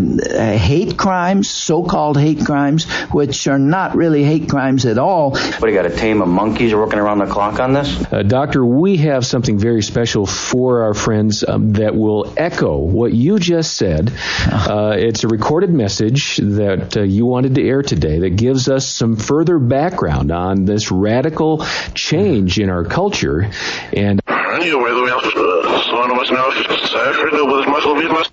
hate 0.57 0.97
crimes, 0.97 1.49
so-called 1.49 2.17
hate 2.17 2.45
crimes, 2.45 2.85
which 3.11 3.47
are 3.47 3.59
not 3.59 3.95
really 3.95 4.23
hate 4.23 4.49
crimes 4.49 4.85
at 4.85 4.97
all. 4.97 5.31
What 5.31 5.61
do 5.61 5.67
you 5.67 5.73
got? 5.73 5.85
A 5.85 5.95
team 5.95 6.21
of 6.21 6.27
monkeys 6.27 6.73
working 6.73 6.99
around 6.99 7.19
the 7.19 7.27
clock 7.27 7.59
on 7.59 7.73
this? 7.73 8.05
Uh, 8.11 8.23
Doctor, 8.23 8.65
we 8.65 8.97
have 8.97 9.25
something 9.25 9.57
very 9.57 9.81
special 9.81 10.25
for 10.25 10.83
our 10.83 10.93
friends 10.93 11.43
um, 11.47 11.73
that 11.73 11.95
will 11.95 12.33
echo 12.37 12.77
what 12.77 13.13
you 13.13 13.39
just 13.39 13.77
said. 13.77 14.11
Uh, 14.45 14.95
it's 14.97 15.23
a 15.23 15.27
recorded 15.27 15.69
message 15.69 16.37
that 16.37 16.97
uh, 16.97 17.01
you 17.01 17.25
wanted 17.25 17.55
to 17.55 17.67
air 17.67 17.81
today 17.81 18.19
that 18.19 18.31
gives 18.31 18.69
us 18.69 18.87
some 18.87 19.15
further 19.15 19.59
background 19.59 20.31
on 20.31 20.65
this 20.65 20.91
radical 20.91 21.65
change 21.93 22.59
in 22.59 22.69
our 22.69 22.83
culture 22.83 23.49
and. 23.93 24.21
Anyway, 24.53 24.91
the 24.91 25.05
mouse, 25.05 25.35
uh, 25.35 25.81
son 25.83 26.11
of 26.11 26.17
my 26.17 26.23
mouth, 26.31 26.55
suffered 26.87 27.33
with 27.33 27.57
his 27.57 27.67
muscle 27.67 27.95
beat 27.95 28.11
must. 28.11 28.31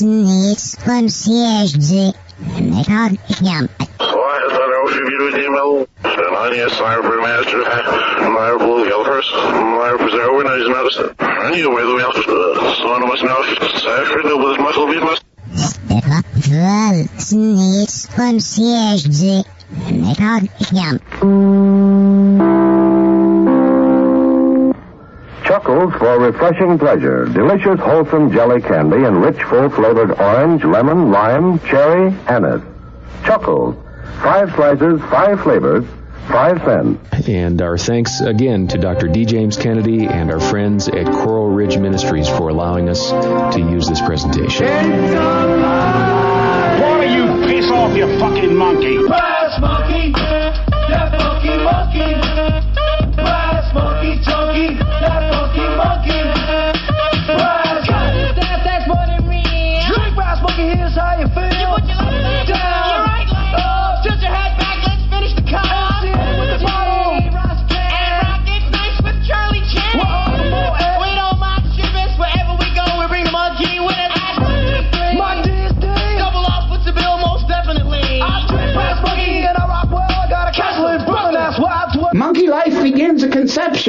It's 0.00 0.74
concierge, 0.76 1.72
they 1.74 2.12
can't 2.84 3.20
him. 3.20 3.68
Why, 3.98 4.36
I 4.40 4.48
thought 4.50 4.70
I 4.70 4.80
was 4.84 4.94
reviewing 4.96 5.32
the 5.32 5.40
email. 5.44 5.88
And 6.04 6.36
I 6.36 6.50
need 6.50 6.60
a 6.60 6.70
sign 6.70 7.02
for 7.02 7.20
master, 7.20 7.58
my 8.30 8.56
bull 8.58 8.84
yellers, 8.86 9.28
my 9.32 9.96
preserver, 9.98 10.40
and 10.46 10.60
his 10.60 10.68
medicine. 10.68 11.10
Anyway, 11.20 11.82
the 11.82 11.96
mouse, 11.98 12.18
uh, 12.28 12.74
son 12.76 13.02
of 13.02 13.08
my 13.08 13.16
mouth, 13.22 13.48
suffered 13.80 14.24
with 14.24 14.48
his 14.48 14.58
muscle 14.58 14.86
beat 14.86 15.02
must. 15.02 15.24
It's 17.30 18.06
concierge, 18.06 19.04
they 19.04 19.44
can't 20.14 20.50
him. 20.70 22.57
Chuckles 25.58 25.92
for 25.94 26.20
refreshing 26.20 26.78
pleasure. 26.78 27.24
Delicious, 27.24 27.80
wholesome 27.80 28.30
jelly 28.30 28.62
candy 28.62 28.98
in 28.98 29.16
rich, 29.16 29.42
full-flavored 29.42 30.12
orange, 30.20 30.62
lemon, 30.62 31.10
lime, 31.10 31.58
cherry, 31.66 32.14
anise. 32.28 32.62
Chuckles. 33.24 33.74
Five 34.22 34.54
slices, 34.54 35.00
five 35.10 35.40
flavors, 35.40 35.84
five 36.28 36.58
cents. 36.64 37.28
And 37.28 37.60
our 37.60 37.76
thanks 37.76 38.20
again 38.20 38.68
to 38.68 38.78
Dr. 38.78 39.08
D. 39.08 39.24
James 39.24 39.56
Kennedy 39.56 40.06
and 40.06 40.30
our 40.30 40.38
friends 40.38 40.86
at 40.86 41.06
Coral 41.06 41.50
Ridge 41.50 41.76
Ministries 41.76 42.28
for 42.28 42.50
allowing 42.50 42.88
us 42.88 43.10
to 43.10 43.58
use 43.58 43.88
this 43.88 44.00
presentation. 44.00 44.64
Why 46.78 47.04
do 47.04 47.12
you 47.12 47.48
piss 47.48 47.68
off, 47.72 47.96
you 47.96 48.06
fucking 48.20 48.54
monkey? 48.54 48.98
Brass 49.08 49.60
monkey, 49.60 50.12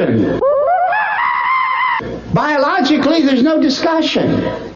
conception. 0.06 0.40
Biologically, 2.32 3.22
there's 3.22 3.42
no 3.42 3.60
discussion. 3.60 4.69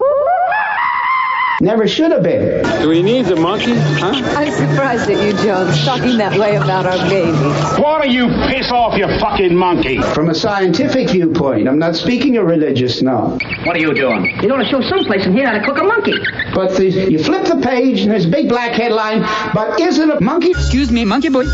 Never 1.64 1.88
should 1.88 2.11
have 2.12 2.23
been. 2.23 2.62
Do 2.83 2.90
we 2.90 3.00
need 3.00 3.25
the 3.25 3.37
monkey? 3.37 3.73
Huh? 3.75 4.12
I'm 4.37 4.52
surprised 4.52 5.09
at 5.09 5.25
you, 5.25 5.33
Jones, 5.42 5.83
talking 5.83 6.18
that 6.18 6.38
way 6.38 6.56
about 6.56 6.85
our 6.85 6.99
baby. 7.09 7.33
Why 7.80 8.02
don't 8.02 8.11
you 8.11 8.28
piss 8.49 8.71
off, 8.71 8.99
you 8.99 9.06
fucking 9.18 9.56
monkey? 9.56 9.99
From 9.99 10.28
a 10.28 10.35
scientific 10.35 11.09
viewpoint, 11.09 11.66
I'm 11.66 11.78
not 11.78 11.97
speaking 11.97 12.37
a 12.37 12.44
religious, 12.44 13.00
no. 13.00 13.38
What 13.64 13.76
are 13.76 13.78
you 13.78 13.94
doing? 13.94 14.26
You 14.42 14.52
ought 14.52 14.62
to 14.62 14.68
show 14.68 14.83
someplace 14.83 15.25
in 15.25 15.33
here 15.33 15.47
how 15.47 15.52
to 15.52 15.64
cook 15.64 15.78
a 15.78 15.85
monkey. 15.85 16.18
But 16.54 16.76
the, 16.76 16.90
you 17.11 17.18
flip 17.18 17.47
the 17.47 17.56
page 17.62 18.00
and 18.02 18.11
there's 18.11 18.26
a 18.26 18.30
big 18.30 18.50
black 18.50 18.73
headline, 18.73 19.23
but 19.54 19.80
is 19.80 19.99
it 19.99 20.11
a 20.11 20.21
monkey? 20.21 20.50
Excuse 20.50 20.92
me, 20.92 21.06
monkey 21.06 21.30
boy. 21.30 21.47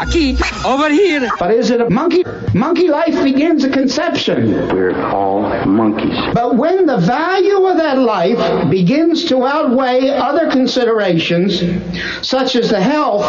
Aki, 0.00 0.36
over 0.66 0.90
here. 0.90 1.30
But 1.38 1.52
is 1.52 1.70
it 1.70 1.80
a 1.80 1.88
monkey? 1.88 2.24
Monkey 2.54 2.88
life 2.88 3.22
begins 3.22 3.64
at 3.64 3.72
conception. 3.72 4.50
We're 4.74 5.00
all 5.00 5.42
monkeys. 5.64 6.18
But 6.34 6.56
when 6.56 6.86
the 6.86 6.98
value 6.98 7.66
of 7.66 7.76
that 7.76 7.98
life 7.98 8.70
begins 8.70 9.26
to 9.26 9.43
outweigh 9.46 10.08
other 10.10 10.50
considerations, 10.50 11.62
such 12.26 12.56
as 12.56 12.70
the 12.70 12.80
health 12.80 13.24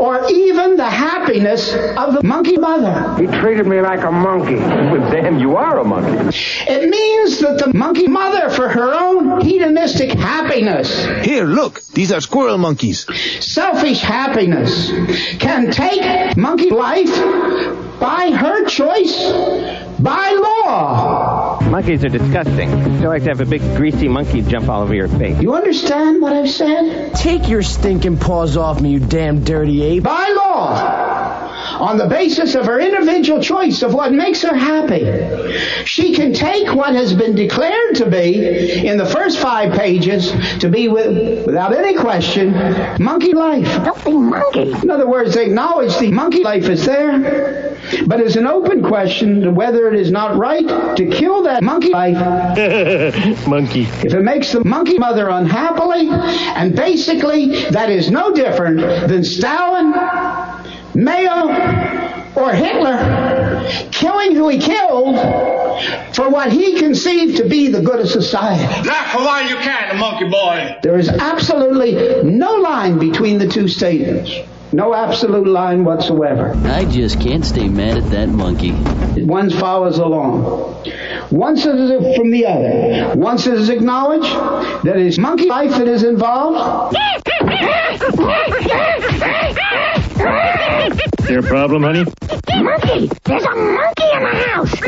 or 0.00 0.30
even 0.30 0.76
the 0.76 0.88
happiness 0.88 1.72
of 1.96 2.14
the 2.14 2.22
monkey 2.22 2.56
mother, 2.56 3.14
He 3.20 3.26
treated 3.40 3.66
me 3.66 3.80
like 3.80 4.02
a 4.02 4.10
monkey. 4.10 4.56
Damn, 5.12 5.38
you 5.38 5.56
are 5.56 5.78
a 5.78 5.84
monkey. 5.84 6.36
it 6.68 6.88
means 6.88 7.40
that 7.40 7.58
the 7.58 7.72
monkey 7.76 8.08
mother, 8.08 8.50
for 8.50 8.68
her 8.68 8.92
own 8.94 9.40
hedonistic 9.42 10.12
happiness, 10.12 11.04
Here, 11.24 11.44
look. 11.44 11.82
These 11.94 12.12
are 12.12 12.20
squirrel 12.20 12.58
monkeys. 12.58 13.06
selfish 13.44 14.00
happiness, 14.00 14.90
can 15.38 15.70
take 15.70 16.36
monkey 16.36 16.70
life 16.70 17.10
by 18.00 18.30
her 18.32 18.64
choice, 18.66 19.16
by 20.00 20.30
law. 20.32 21.31
Monkeys 21.72 22.04
are 22.04 22.10
disgusting. 22.10 22.68
They 23.00 23.06
like 23.06 23.22
to 23.22 23.30
have 23.30 23.40
a 23.40 23.46
big 23.46 23.62
greasy 23.78 24.06
monkey 24.06 24.42
jump 24.42 24.68
all 24.68 24.82
over 24.82 24.94
your 24.94 25.08
face. 25.08 25.40
You 25.40 25.54
understand 25.54 26.20
what 26.20 26.34
I've 26.34 26.50
said? 26.50 27.14
Take 27.14 27.48
your 27.48 27.62
stinking 27.62 28.18
paws 28.18 28.58
off 28.58 28.82
me, 28.82 28.90
you 28.90 29.00
damn 29.00 29.42
dirty 29.42 29.82
ape. 29.82 30.02
By 30.02 30.34
law. 30.36 31.11
On 31.82 31.98
the 31.98 32.06
basis 32.06 32.54
of 32.54 32.66
her 32.66 32.78
individual 32.78 33.42
choice 33.42 33.82
of 33.82 33.92
what 33.92 34.12
makes 34.12 34.40
her 34.42 34.54
happy. 34.54 35.02
She 35.84 36.14
can 36.14 36.32
take 36.32 36.72
what 36.72 36.94
has 36.94 37.12
been 37.12 37.34
declared 37.34 37.96
to 37.96 38.08
be, 38.08 38.86
in 38.86 38.98
the 38.98 39.04
first 39.04 39.40
five 39.40 39.72
pages, 39.72 40.30
to 40.60 40.68
be 40.68 40.86
with, 40.86 41.44
without 41.44 41.74
any 41.74 41.96
question, 41.96 42.52
monkey 43.02 43.32
life. 43.32 43.66
Filthy 43.82 44.12
monkey. 44.12 44.70
In 44.70 44.90
other 44.90 45.08
words, 45.08 45.34
they 45.34 45.46
acknowledge 45.46 45.98
the 45.98 46.12
monkey 46.12 46.44
life 46.44 46.68
is 46.68 46.86
there, 46.86 47.76
but 48.06 48.20
it's 48.20 48.36
an 48.36 48.46
open 48.46 48.84
question 48.84 49.40
to 49.40 49.50
whether 49.50 49.88
it 49.92 49.98
is 49.98 50.12
not 50.12 50.36
right 50.36 50.96
to 50.96 51.06
kill 51.10 51.42
that 51.42 51.64
monkey 51.64 51.90
life 51.90 52.14
monkey. 53.48 53.82
if 53.82 54.14
it 54.14 54.22
makes 54.22 54.52
the 54.52 54.62
monkey 54.64 54.98
mother 54.98 55.28
unhappily, 55.28 56.08
and 56.10 56.76
basically 56.76 57.64
that 57.70 57.90
is 57.90 58.08
no 58.08 58.32
different 58.32 58.78
than 59.08 59.24
Stalin, 59.24 59.92
Mao, 60.94 62.32
or 62.36 62.52
Hitler 62.52 63.42
killing 63.90 64.34
who 64.34 64.48
he 64.48 64.58
killed 64.58 65.16
for 66.14 66.28
what 66.28 66.52
he 66.52 66.78
conceived 66.78 67.36
to 67.38 67.48
be 67.48 67.68
the 67.68 67.80
good 67.80 68.00
of 68.00 68.08
society. 68.08 68.64
Laugh 68.88 69.12
for 69.12 69.18
while 69.18 69.48
you 69.48 69.56
can, 69.56 69.98
monkey 69.98 70.28
boy. 70.28 70.76
There 70.82 70.98
is 70.98 71.08
absolutely 71.08 72.22
no 72.22 72.54
line 72.56 72.98
between 72.98 73.38
the 73.38 73.48
two 73.48 73.68
statements. 73.68 74.32
No 74.74 74.94
absolute 74.94 75.46
line 75.46 75.84
whatsoever. 75.84 76.54
I 76.64 76.86
just 76.86 77.20
can't 77.20 77.44
stay 77.44 77.68
mad 77.68 77.98
at 77.98 78.10
that 78.10 78.28
monkey. 78.30 78.72
One 79.22 79.50
follows 79.50 79.98
along. 79.98 80.82
Once 81.30 81.66
it 81.66 81.76
is 81.76 82.16
from 82.16 82.30
the 82.30 82.46
other. 82.46 83.14
Once 83.14 83.46
it 83.46 83.54
is 83.54 83.68
acknowledged 83.68 84.32
that 84.84 84.96
it 84.96 85.06
is 85.06 85.18
monkey 85.18 85.46
life 85.46 85.72
that 85.72 85.88
is 85.88 86.02
involved. 86.04 86.96
Your 91.28 91.42
problem, 91.42 91.82
honey? 91.82 92.04
Monkey! 92.62 93.10
There's 93.24 93.44
a 93.44 93.54
monkey 93.54 94.04
in 94.12 94.22
the 94.22 94.34
house! 94.46 94.80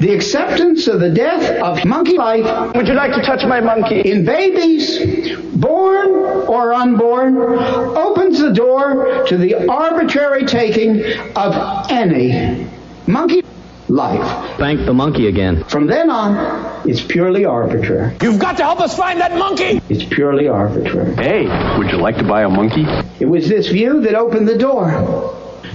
The 0.00 0.14
acceptance 0.14 0.88
of 0.88 1.00
the 1.00 1.10
death 1.10 1.62
of 1.62 1.84
monkey 1.84 2.16
life. 2.16 2.74
Would 2.74 2.88
you 2.88 2.94
like 2.94 3.12
to 3.14 3.22
touch 3.22 3.44
my 3.46 3.60
monkey? 3.60 4.00
In 4.00 4.24
babies, 4.24 5.36
born 5.56 6.08
or 6.48 6.74
unborn, 6.74 7.36
opens 7.36 8.38
the 8.40 8.52
door 8.52 9.24
to 9.26 9.36
the 9.36 9.68
arbitrary 9.68 10.44
taking 10.44 11.02
of 11.36 11.90
any 11.90 12.66
monkey 13.06 13.42
life. 13.88 14.56
Thank 14.58 14.84
the 14.86 14.94
monkey 14.94 15.28
again. 15.28 15.64
From 15.64 15.86
then 15.86 16.10
on, 16.10 16.88
it's 16.88 17.00
purely 17.00 17.44
arbitrary. 17.44 18.16
You've 18.22 18.40
got 18.40 18.56
to 18.58 18.64
help 18.64 18.80
us 18.80 18.96
find 18.96 19.20
that 19.20 19.36
monkey! 19.38 19.80
It's 19.88 20.04
purely 20.04 20.48
arbitrary. 20.48 21.14
Hey, 21.14 21.46
would 21.78 21.90
you 21.90 21.98
like 21.98 22.16
to 22.18 22.24
buy 22.24 22.42
a 22.42 22.48
monkey? 22.48 22.84
It 23.20 23.26
was 23.26 23.48
this 23.48 23.68
view 23.68 24.00
that 24.02 24.14
opened 24.14 24.48
the 24.48 24.58
door 24.58 24.90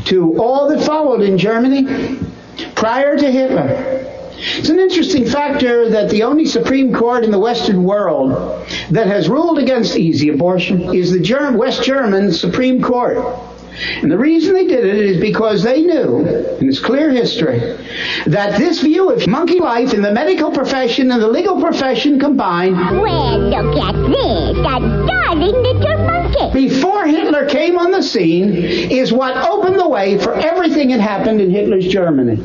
to 0.06 0.40
all 0.42 0.70
that 0.70 0.84
followed 0.86 1.22
in 1.22 1.38
Germany 1.38 2.20
prior 2.76 3.18
to 3.18 3.32
Hitler. 3.32 4.08
It's 4.44 4.70
an 4.70 4.80
interesting 4.80 5.28
factor 5.28 5.90
that 5.90 6.10
the 6.10 6.24
only 6.24 6.46
Supreme 6.46 6.94
Court 6.94 7.24
in 7.24 7.30
the 7.30 7.38
Western 7.40 7.84
world 7.84 8.32
that 8.90 9.06
has 9.06 9.30
ruled 9.30 9.60
against 9.60 9.96
easy 9.96 10.30
abortion 10.30 10.96
is 10.96 11.12
the 11.12 11.20
German, 11.20 11.60
West 11.60 11.84
German 11.84 12.32
Supreme 12.32 12.82
Court. 12.82 13.18
And 14.02 14.12
the 14.12 14.18
reason 14.18 14.54
they 14.54 14.68
did 14.68 14.86
it 14.86 14.96
is 14.96 15.20
because 15.20 15.64
they 15.64 15.82
knew, 15.82 16.26
in 16.60 16.68
its 16.68 16.80
clear 16.80 17.10
history, 17.10 17.60
that 18.26 18.58
this 18.58 18.82
view 18.82 19.12
of 19.12 19.28
monkey 19.28 19.60
life 19.60 19.94
in 19.94 20.02
the 20.02 20.12
medical 20.12 20.52
profession 20.52 21.12
and 21.12 21.22
the 21.22 21.28
legal 21.28 21.60
profession 21.62 22.20
combined. 22.20 22.76
Well, 22.76 23.40
look 23.40 23.78
at 23.78 23.96
this. 23.96 24.58
A 24.58 25.08
darling 25.08 25.56
little 25.64 25.98
monkey. 26.06 26.68
Before 26.68 27.06
Hitler 27.06 27.48
came 27.48 27.78
on 27.78 27.92
the 27.92 28.04
scene, 28.04 28.54
is 28.54 29.14
what 29.14 29.38
opened 29.38 29.80
the 29.80 29.88
way 29.88 30.18
for 30.20 30.34
everything 30.34 30.90
that 30.90 31.00
happened 31.00 31.40
in 31.40 31.50
Hitler's 31.50 31.88
Germany. 31.88 32.42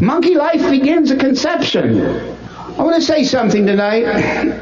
Monkey 0.00 0.34
life 0.34 0.68
begins 0.68 1.10
at 1.10 1.20
conception. 1.20 2.00
I 2.00 2.82
want 2.82 2.96
to 2.96 3.02
say 3.02 3.24
something 3.24 3.66
tonight. 3.66 4.60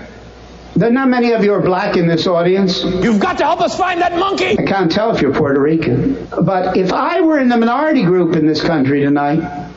There 0.76 0.88
are 0.88 0.93
not 0.93 1.09
many 1.09 1.33
of 1.33 1.45
you 1.45 1.54
are 1.54 1.61
black 1.61 1.97
in 1.97 2.09
this 2.09 2.26
audience. 2.26 2.83
You've 2.83 3.21
got 3.21 3.38
to 3.38 3.45
help 3.45 3.61
us 3.61 3.78
find 3.78 4.00
that 4.00 4.19
monkey! 4.19 4.59
I 4.59 4.64
can't 4.64 4.90
tell 4.90 5.14
if 5.14 5.23
you're 5.23 5.33
Puerto 5.33 5.61
Rican. 5.61 6.26
But 6.43 6.76
if 6.76 6.93
I 6.93 7.21
were 7.21 7.38
in 7.38 7.49
the 7.49 7.57
minority 7.57 8.02
group 8.02 8.35
in 8.35 8.45
this 8.47 8.61
country 8.61 9.02
tonight, 9.02 9.71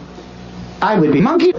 I 0.82 1.00
would 1.00 1.14
be 1.14 1.22
monkey. 1.22 1.54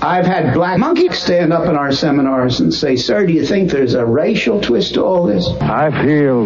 I've 0.00 0.26
had 0.26 0.54
black 0.54 0.78
monkeys 0.78 1.18
stand 1.18 1.52
up 1.52 1.68
in 1.68 1.76
our 1.76 1.90
seminars 1.90 2.60
and 2.60 2.72
say, 2.72 2.94
Sir, 2.94 3.26
do 3.26 3.32
you 3.32 3.44
think 3.44 3.70
there's 3.70 3.94
a 3.94 4.04
racial 4.04 4.60
twist 4.60 4.94
to 4.94 5.02
all 5.02 5.26
this? 5.26 5.48
I 5.62 5.90
feel 6.04 6.44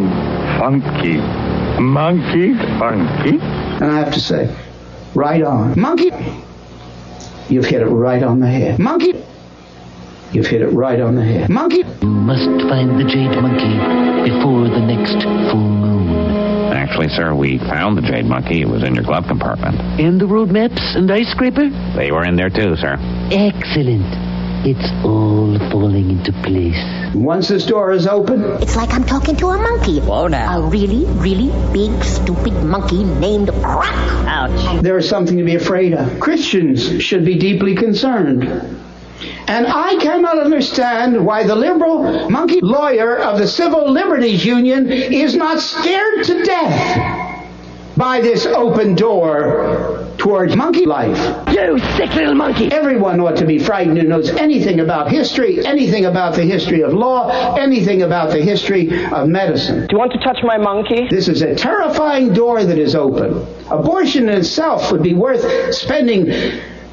funky. 0.59 1.17
Monkey 1.83 2.55
funky. 2.79 3.39
And 3.41 3.85
I 3.85 3.99
have 3.99 4.15
to 4.15 4.21
say, 4.21 4.57
right 5.15 5.43
on. 5.43 5.79
Monkey, 5.79 6.13
you've 7.49 7.67
hit 7.67 7.83
it 7.83 7.87
right 7.87 8.23
on 8.23 8.41
the 8.41 8.47
head. 8.47 8.79
Monkey, 8.79 9.25
you've 10.33 10.47
hit 10.47 10.63
it 10.63 10.69
right 10.69 11.01
on 11.01 11.15
the 11.15 11.25
head. 11.25 11.51
Monkey, 11.51 11.85
You 12.03 12.09
must 12.09 12.45
find 12.69 12.99
the 13.01 13.05
jade 13.05 13.31
monkey 13.41 13.75
before 14.31 14.69
the 14.69 14.81
next 14.81 15.23
full 15.51 15.57
moon. 15.57 16.73
Actually, 16.73 17.09
sir, 17.09 17.35
we 17.35 17.59
found 17.59 17.97
the 17.97 18.03
jade 18.03 18.25
monkey. 18.27 18.63
It 18.63 18.69
was 18.69 18.83
in 18.83 18.95
your 18.95 19.05
glove 19.05 19.27
compartment. 19.27 19.77
And 20.01 20.21
the 20.21 20.27
road 20.27 20.51
maps 20.51 20.81
and 20.95 21.11
ice 21.11 21.29
scraper? 21.31 21.69
They 21.97 22.11
were 22.13 22.25
in 22.25 22.37
there 22.37 22.51
too, 22.51 22.77
sir. 22.77 22.97
Excellent. 23.31 24.07
It's 24.67 24.91
all 25.05 25.57
falling 25.71 26.11
into 26.11 26.33
place. 26.43 26.77
once 27.15 27.47
this 27.49 27.65
door 27.65 27.93
is 27.93 28.07
open, 28.09 28.43
It's 28.61 28.75
like 28.75 28.93
I'm 28.93 29.05
talking 29.05 29.37
to 29.37 29.49
a 29.51 29.57
monkey. 29.59 30.01
Whoa 30.01 30.27
now. 30.27 30.59
A 30.61 30.69
really, 30.69 31.05
really 31.21 31.51
big, 31.73 32.03
stupid 32.03 32.53
monkey 32.65 33.05
named 33.05 33.51
Croc. 33.63 33.87
Ouch. 34.27 34.83
there 34.83 34.99
is 34.99 35.09
something 35.09 35.37
to 35.39 35.45
be 35.45 35.55
afraid 35.55 35.95
of. 35.95 36.19
Christians 36.19 37.01
should 37.03 37.25
be 37.25 37.39
deeply 37.39 37.77
concerned. 37.77 38.43
And 39.49 39.67
I 39.67 39.97
cannot 39.97 40.39
understand 40.39 41.25
why 41.25 41.43
the 41.43 41.57
liberal 41.57 42.29
monkey 42.29 42.61
lawyer 42.61 43.17
of 43.17 43.39
the 43.39 43.47
Civil 43.47 43.91
Liberties 43.91 44.45
Union 44.45 44.93
is 44.93 45.35
not 45.35 45.61
scared 45.61 46.25
to 46.25 46.45
death 46.45 47.47
by 47.97 48.21
this 48.21 48.45
open 48.45 48.95
door 48.95 50.07
towards 50.19 50.55
monkey 50.55 50.85
life. 50.85 51.19
You 51.51 51.79
sick 51.97 52.15
little 52.15 52.35
monkey! 52.35 52.71
Everyone 52.71 53.21
ought 53.21 53.37
to 53.37 53.47
be 53.47 53.59
frightened 53.59 53.97
who 53.97 54.07
knows 54.07 54.29
anything 54.31 54.81
about 54.81 55.11
history, 55.11 55.65
anything 55.65 56.05
about 56.05 56.35
the 56.35 56.45
history 56.45 56.83
of 56.83 56.93
law, 56.93 57.57
anything 57.57 58.03
about 58.03 58.31
the 58.31 58.43
history 58.43 59.05
of 59.07 59.29
medicine. 59.29 59.87
Do 59.87 59.89
you 59.93 59.99
want 59.99 60.13
to 60.13 60.19
touch 60.19 60.39
my 60.43 60.59
monkey? 60.59 61.09
This 61.09 61.27
is 61.27 61.41
a 61.41 61.55
terrifying 61.55 62.35
door 62.35 62.65
that 62.65 62.79
is 62.79 62.95
open. 62.95 63.47
Abortion 63.71 64.29
in 64.29 64.39
itself 64.39 64.93
would 64.93 65.03
be 65.03 65.15
worth 65.15 65.75
spending 65.75 66.27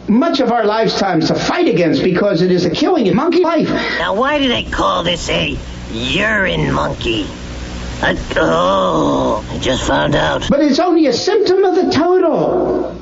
much 0.08 0.40
of 0.40 0.52
our 0.52 0.66
lifetimes 0.66 1.28
to 1.28 1.36
fight 1.36 1.68
against 1.68 2.04
because 2.04 2.42
it 2.42 2.52
is 2.52 2.66
a 2.66 2.70
killing 2.70 3.08
of 3.08 3.16
monkey 3.16 3.42
life. 3.42 3.70
Now, 3.70 4.16
why 4.16 4.40
do 4.40 4.48
they 4.48 4.64
call 4.64 5.04
this 5.04 5.30
a 5.30 5.58
urine 5.92 6.72
monkey? 6.72 7.26
I, 8.02 8.18
oh, 8.36 9.48
I 9.50 9.58
just 9.60 9.88
found 9.88 10.16
out. 10.16 10.44
But 10.50 10.62
it's 10.62 10.80
only 10.80 11.08
a 11.08 11.14
symptom 11.14 11.64
of 11.64 11.76
the 11.76 11.92
total. 11.92 12.96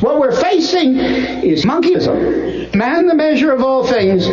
What 0.00 0.20
we're 0.20 0.38
facing 0.38 0.96
is 0.96 1.64
monkeyism. 1.64 2.74
Man, 2.74 3.06
the 3.06 3.14
measure 3.14 3.52
of 3.52 3.62
all 3.62 3.86
things, 3.86 4.26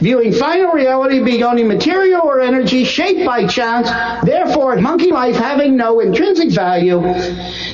viewing 0.00 0.32
final 0.32 0.72
reality 0.72 1.22
being 1.22 1.42
only 1.42 1.64
material 1.64 2.22
or 2.22 2.40
energy 2.40 2.84
shaped 2.84 3.26
by 3.26 3.46
chance, 3.46 3.90
therefore, 4.24 4.76
monkey 4.76 5.10
life 5.10 5.36
having 5.36 5.76
no 5.76 6.00
intrinsic 6.00 6.52
value, 6.52 7.02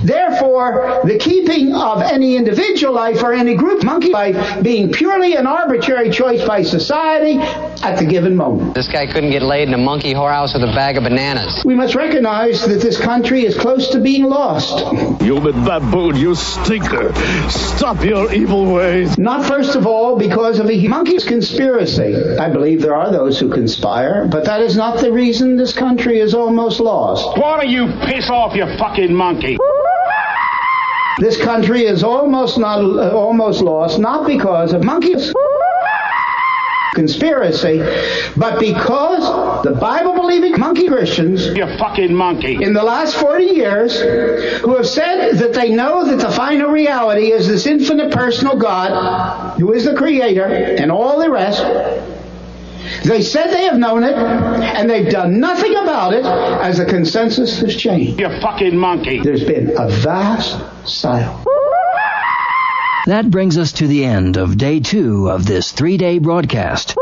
therefore, 0.02 1.00
the 1.04 1.18
keeping 1.18 1.72
of 1.74 2.02
any 2.02 2.36
individual 2.36 2.92
life 2.92 3.22
or 3.22 3.32
any 3.32 3.54
group 3.54 3.84
monkey 3.84 4.10
life 4.10 4.62
being 4.62 4.90
purely 4.90 5.36
an 5.36 5.46
arbitrary 5.46 6.10
choice 6.10 6.44
by 6.44 6.62
society 6.62 7.38
at 7.82 7.98
the 7.98 8.04
given 8.04 8.34
moment. 8.34 8.74
This 8.74 8.88
guy 8.90 9.06
couldn't 9.06 9.30
get 9.30 9.42
laid 9.42 9.68
in 9.68 9.74
a 9.74 9.78
monkey 9.78 10.14
whorehouse 10.14 10.54
with 10.54 10.64
a 10.64 10.74
bag 10.74 10.96
of 10.96 11.04
bananas. 11.04 11.62
We 11.64 11.76
must 11.76 11.94
recognize 11.94 12.66
that 12.66 12.80
this 12.80 12.98
country 13.00 13.44
is 13.44 13.56
close 13.56 13.90
to 13.90 14.00
being 14.00 14.24
lost. 14.24 14.80
Human 15.22 15.64
baboon, 15.64 16.16
you 16.16 16.34
stinker. 16.34 17.12
Stop 17.50 18.04
your 18.04 18.32
evil 18.32 18.72
ways. 18.72 19.16
Not 19.18 19.46
first 19.46 19.74
of 19.76 19.86
all 19.86 20.18
because 20.18 20.58
of 20.58 20.70
a 20.70 20.88
monkey's 20.88 21.24
conspiracy. 21.24 22.14
I 22.38 22.50
believe 22.50 22.82
there 22.82 22.94
are 22.94 23.10
those 23.10 23.38
who 23.38 23.48
conspire, 23.48 24.26
but 24.26 24.44
that 24.44 24.60
is 24.60 24.76
not 24.76 25.00
the 25.00 25.12
reason 25.12 25.56
this 25.56 25.72
country 25.72 26.20
is 26.20 26.34
almost 26.34 26.80
lost. 26.80 27.38
Why 27.38 27.60
don't 27.60 27.70
you 27.70 27.86
piss 28.06 28.28
off, 28.30 28.54
you 28.54 28.66
fucking 28.78 29.14
monkey? 29.14 29.56
This 31.18 31.40
country 31.42 31.84
is 31.84 32.04
almost 32.04 32.58
not 32.58 32.78
uh, 32.78 33.16
almost 33.16 33.60
lost 33.60 33.98
not 33.98 34.26
because 34.26 34.72
of 34.72 34.84
monkeys 34.84 35.32
conspiracy, 36.94 37.78
but 38.36 38.58
because 38.60 39.62
the 39.64 39.72
Bible 39.72 40.14
believing 40.14 40.58
monkey 40.58 40.88
Christians 40.88 41.46
you're 41.46 41.78
fucking 41.78 42.14
monkey. 42.14 42.62
in 42.62 42.72
the 42.72 42.82
last 42.82 43.16
40 43.16 43.44
years 43.44 44.00
who 44.60 44.76
have 44.76 44.86
said 44.86 45.32
that 45.38 45.52
they 45.54 45.70
know 45.70 46.04
that 46.04 46.18
the 46.18 46.30
final 46.30 46.70
reality 46.70 47.32
is 47.32 47.46
this 47.48 47.66
infinite 47.66 48.12
personal 48.12 48.56
God 48.56 49.58
who 49.58 49.72
is 49.72 49.84
the 49.84 49.94
creator 49.94 50.44
and 50.44 50.90
all 50.90 51.18
the 51.20 51.30
rest. 51.30 51.62
They 53.04 53.22
said 53.22 53.48
they 53.48 53.64
have 53.64 53.78
known 53.78 54.02
it 54.02 54.14
and 54.14 54.88
they've 54.88 55.10
done 55.10 55.40
nothing 55.40 55.74
about 55.76 56.14
it 56.14 56.24
as 56.24 56.78
the 56.78 56.86
consensus 56.86 57.60
has 57.60 57.76
changed. 57.76 58.20
You 58.20 58.28
fucking 58.40 58.76
monkey. 58.76 59.20
There's 59.20 59.44
been 59.44 59.74
a 59.78 59.88
vast 59.88 60.58
silence. 60.88 61.44
That 63.08 63.30
brings 63.30 63.56
us 63.56 63.72
to 63.72 63.86
the 63.86 64.04
end 64.04 64.36
of 64.36 64.58
day 64.58 64.80
two 64.80 65.30
of 65.30 65.46
this 65.46 65.72
three 65.72 65.96
day 65.96 66.18
broadcast. 66.18 66.94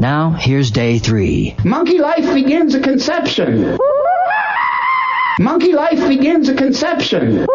Now, 0.00 0.36
here's 0.38 0.70
day 0.70 0.98
three. 0.98 1.56
Monkey 1.64 1.98
life 1.98 2.34
begins 2.34 2.74
at 2.74 2.82
conception. 2.82 3.78
Monkey 5.40 5.72
life 5.72 6.06
begins 6.06 6.50
at 6.50 6.58
conception. 6.58 7.46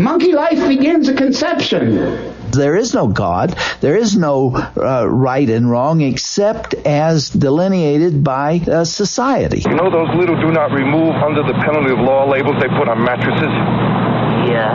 Monkey 0.00 0.32
life 0.32 0.66
begins 0.66 1.10
at 1.10 1.18
conception. 1.18 2.32
There 2.52 2.74
is 2.74 2.94
no 2.94 3.06
God. 3.06 3.58
There 3.82 3.96
is 3.96 4.16
no 4.16 4.56
uh, 4.56 5.06
right 5.06 5.50
and 5.50 5.70
wrong 5.70 6.00
except 6.00 6.72
as 6.72 7.28
delineated 7.28 8.24
by 8.24 8.56
uh, 8.60 8.84
society. 8.84 9.64
You 9.66 9.76
know 9.76 9.90
those 9.90 10.08
little 10.16 10.40
do 10.40 10.50
not 10.50 10.72
remove 10.72 11.14
under 11.16 11.42
the 11.42 11.52
penalty 11.62 11.92
of 11.92 11.98
law 11.98 12.24
labels 12.26 12.56
they 12.62 12.68
put 12.68 12.88
on 12.88 13.04
mattresses? 13.04 14.13
Dear. 14.54 14.70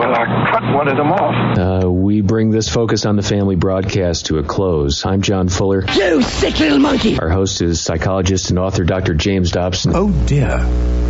Well, 0.00 0.14
I 0.14 0.50
cut 0.50 0.74
one 0.74 0.88
of 0.88 0.96
them 0.96 1.12
off. 1.12 1.58
Uh, 1.84 1.90
we 1.90 2.20
bring 2.22 2.50
this 2.50 2.68
Focus 2.68 3.06
on 3.06 3.16
the 3.16 3.22
Family 3.22 3.54
broadcast 3.56 4.26
to 4.26 4.38
a 4.38 4.42
close. 4.42 5.06
I'm 5.06 5.22
John 5.22 5.48
Fuller. 5.48 5.84
You 5.92 6.22
sick 6.22 6.58
little 6.58 6.78
monkey! 6.80 7.18
Our 7.18 7.28
host 7.28 7.62
is 7.62 7.80
psychologist 7.80 8.50
and 8.50 8.58
author 8.58 8.82
Dr. 8.84 9.14
James 9.14 9.52
Dobson. 9.52 9.92
Oh 9.94 10.10
dear. 10.26 10.58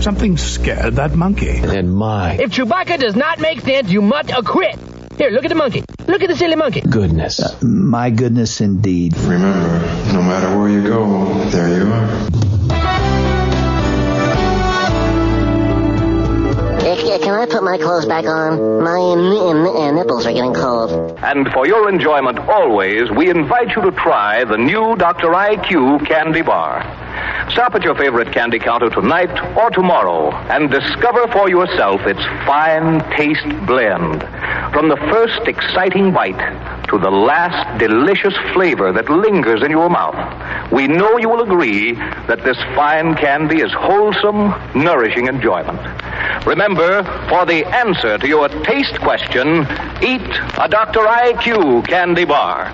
Something 0.03 0.37
scared 0.37 0.97
that 0.97 1.15
monkey. 1.15 1.49
And 1.63 1.95
my 1.95 2.35
If 2.35 2.51
Chewbacca 2.51 2.99
does 2.99 3.17
not 3.17 3.41
make 3.41 3.61
sense, 3.63 3.91
you 3.91 4.03
must 4.03 4.31
acquit. 4.31 4.77
Here, 5.17 5.31
look 5.31 5.45
at 5.45 5.49
the 5.49 5.55
monkey. 5.55 5.85
Look 6.07 6.23
at 6.23 6.29
the 6.29 6.37
silly 6.37 6.57
monkey. 6.57 6.81
goodness. 6.81 7.41
Uh, 7.41 7.57
My 7.65 8.11
goodness, 8.11 8.61
indeed. 8.61 9.17
Remember, 9.19 9.79
no 10.13 10.23
matter 10.23 10.59
where 10.59 10.69
you 10.69 10.83
go, 10.83 11.45
there 11.51 11.69
you 11.79 11.93
are. 11.93 12.82
Can 16.97 17.33
I 17.35 17.47
put 17.47 17.63
my 17.63 17.79
clothes 17.79 18.05
back 18.05 18.27
on? 18.27 18.83
My 18.83 19.01
n- 19.01 19.67
n- 19.67 19.67
uh, 19.67 19.91
nipples 19.93 20.27
are 20.27 20.33
getting 20.33 20.53
cold. 20.53 20.91
And 21.23 21.49
for 21.51 21.67
your 21.67 21.89
enjoyment 21.89 22.39
always, 22.41 23.11
we 23.11 23.31
invite 23.31 23.75
you 23.75 23.83
to 23.83 23.93
try 23.93 24.45
the 24.45 24.59
new 24.59 24.95
Dr. 24.97 25.29
IQ 25.29 26.07
candy 26.07 26.43
bar. 26.43 26.83
Stop 27.51 27.75
at 27.75 27.83
your 27.83 27.95
favorite 27.95 28.33
candy 28.33 28.59
counter 28.59 28.89
tonight 28.89 29.31
or 29.57 29.71
tomorrow 29.71 30.33
and 30.51 30.71
discover 30.71 31.27
for 31.29 31.49
yourself 31.49 32.01
its 32.07 32.23
fine 32.47 33.01
taste 33.17 33.47
blend. 33.67 34.23
From 34.73 34.89
the 34.89 34.97
first 35.11 35.47
exciting 35.47 36.13
bite 36.13 36.39
to 36.89 36.99
the 36.99 37.11
last 37.11 37.79
delicious 37.79 38.35
flavor 38.55 38.93
that 38.93 39.11
lingers 39.11 39.63
in 39.63 39.71
your 39.71 39.91
mouth, 39.91 40.73
we 40.73 40.89
know 40.89 41.19
you 41.19 41.29
will 41.29 41.43
agree 41.43 41.93
that 41.93 42.43
this 42.45 42.57
fine 42.75 43.15
candy 43.17 43.61
is 43.61 43.73
wholesome, 43.73 44.55
nourishing 44.75 45.27
enjoyment. 45.27 45.81
Remember, 46.47 47.03
for 47.29 47.45
the 47.45 47.65
answer 47.67 48.19
to 48.19 48.29
your 48.29 48.49
taste 48.49 48.99
question, 49.01 49.67
eat 50.03 50.29
a 50.59 50.69
Dr. 50.69 51.01
IQ 51.01 51.87
candy 51.87 52.25
bar. 52.25 52.73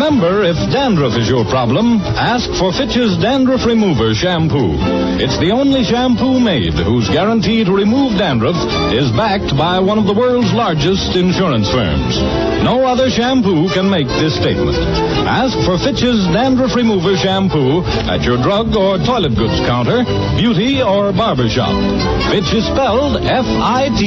Remember, 0.00 0.40
if 0.48 0.56
dandruff 0.72 1.12
is 1.20 1.28
your 1.28 1.44
problem, 1.44 2.00
ask 2.16 2.48
for 2.56 2.72
Fitch's 2.72 3.20
Dandruff 3.20 3.68
Remover 3.68 4.16
Shampoo. 4.16 4.80
It's 5.20 5.36
the 5.36 5.52
only 5.52 5.84
shampoo 5.84 6.40
made 6.40 6.72
whose 6.72 7.04
guarantee 7.12 7.68
to 7.68 7.72
remove 7.76 8.16
dandruff 8.16 8.56
is 8.96 9.12
backed 9.12 9.52
by 9.60 9.76
one 9.78 10.00
of 10.00 10.08
the 10.08 10.16
world's 10.16 10.56
largest 10.56 11.20
insurance 11.20 11.68
firms. 11.68 12.16
No 12.64 12.88
other 12.88 13.12
shampoo 13.12 13.68
can 13.76 13.92
make 13.92 14.08
this 14.08 14.40
statement. 14.40 14.80
Ask 15.28 15.60
for 15.68 15.76
Fitch's 15.76 16.24
Dandruff 16.32 16.72
Remover 16.72 17.20
Shampoo 17.20 17.84
at 18.08 18.24
your 18.24 18.40
drug 18.40 18.72
or 18.72 18.96
toilet 19.04 19.36
goods 19.36 19.60
counter, 19.68 20.00
beauty 20.40 20.80
or 20.80 21.12
barber 21.12 21.52
shop. 21.52 21.76
Fitch 22.32 22.48
is 22.56 22.64
spelled 22.64 23.20
F-I-T-C-H. 23.20 24.00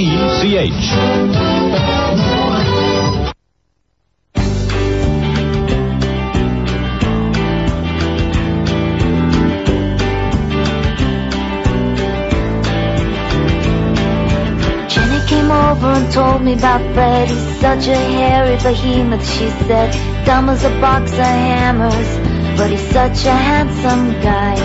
Over 15.74 15.88
and 15.88 16.14
told 16.14 16.42
me 16.44 16.54
about 16.54 16.82
Fred. 16.94 17.28
He's 17.30 17.60
such 17.60 17.88
a 17.88 17.96
hairy 17.96 18.58
behemoth, 18.58 19.26
she 19.26 19.50
said. 19.66 19.90
Dumb 20.26 20.50
as 20.50 20.64
a 20.64 20.70
box 20.80 21.12
of 21.14 21.34
hammers, 21.50 22.10
but 22.58 22.70
he's 22.70 22.88
such 23.00 23.26
a 23.26 23.36
handsome 23.50 24.06
guy. 24.22 24.56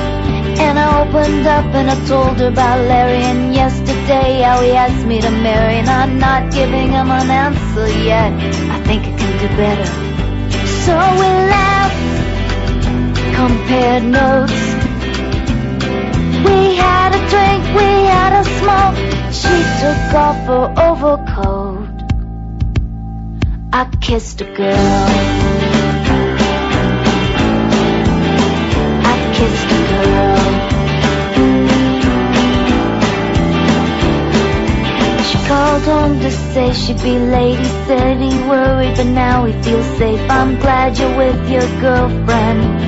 And 0.64 0.78
I 0.78 0.86
opened 1.00 1.46
up 1.46 1.66
and 1.78 1.90
I 1.90 1.96
told 2.06 2.38
her 2.40 2.48
about 2.48 2.78
Larry 2.90 3.22
and 3.30 3.54
yesterday 3.54 4.42
how 4.42 4.60
he 4.60 4.72
asked 4.72 5.06
me 5.06 5.20
to 5.20 5.30
marry. 5.30 5.76
And 5.80 5.88
I'm 5.88 6.18
not 6.18 6.52
giving 6.52 6.88
him 6.92 7.10
an 7.10 7.30
answer 7.30 7.88
yet. 8.12 8.32
I 8.74 8.78
think 8.88 9.02
I 9.10 9.12
can 9.20 9.32
do 9.42 9.48
better. 9.62 9.90
So 10.84 10.94
we 11.20 11.28
laughed, 11.56 12.08
compared 13.40 14.04
notes. 14.18 14.60
We 16.46 16.58
had 16.84 17.10
a 17.18 17.22
drink, 17.32 17.62
we 17.80 17.90
had 18.14 18.32
a 18.40 18.44
smoke. 18.60 19.17
She 19.40 19.56
took 19.80 20.14
off 20.14 20.36
her 20.48 20.66
overcoat. 20.88 21.96
I 23.72 23.84
kissed 24.00 24.40
a 24.40 24.44
girl. 24.44 25.06
I 29.12 29.16
kissed 29.36 29.70
a 29.78 29.80
girl. 29.92 30.42
She 35.28 35.38
called 35.46 35.82
home 35.82 36.18
to 36.18 36.30
say 36.32 36.72
she'd 36.72 37.00
be 37.00 37.16
late. 37.18 37.60
He 37.60 37.64
said 37.86 38.16
he 38.18 38.36
worried, 38.48 38.96
but 38.96 39.06
now 39.06 39.44
he 39.44 39.52
feels 39.62 39.86
safe. 39.98 40.28
I'm 40.28 40.58
glad 40.58 40.98
you're 40.98 41.16
with 41.16 41.48
your 41.48 41.68
girlfriend. 41.80 42.87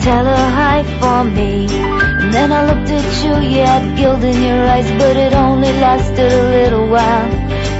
Tell 0.00 0.24
her 0.24 0.50
hi 0.60 0.82
for 0.98 1.24
me. 1.24 1.66
And 1.68 2.32
then 2.32 2.52
I 2.52 2.64
looked 2.64 2.90
at 2.90 3.04
you, 3.22 3.34
you 3.48 3.60
had 3.60 3.98
guilt 3.98 4.22
in 4.24 4.42
your 4.42 4.66
eyes, 4.66 4.90
but 4.92 5.14
it 5.14 5.34
only 5.34 5.72
lasted 5.72 6.32
a 6.32 6.42
little 6.56 6.88
while. 6.88 7.30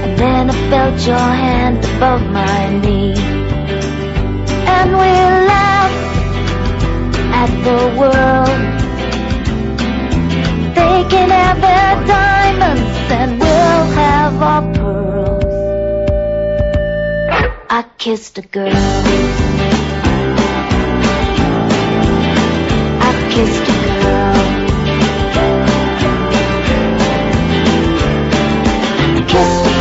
And 0.03 0.19
then 0.19 0.51
I 0.51 0.53
felt 0.69 1.07
your 1.07 1.17
hand 1.17 1.83
above 1.83 2.21
my 2.21 2.69
knee. 2.79 3.15
And 4.77 4.91
we 5.01 5.11
laughed 5.49 6.11
at 7.41 7.51
the 7.67 7.79
world. 7.99 8.59
They 10.75 10.97
can 11.09 11.29
have 11.31 11.59
their 11.59 12.05
diamonds, 12.05 13.11
and 13.19 13.39
we'll 13.39 13.85
have 14.01 14.41
our 14.41 14.63
pearls. 14.75 15.43
I 17.67 17.83
kissed 17.97 18.37
a 18.37 18.43
girl. 18.43 19.40
Girl. 23.31 23.71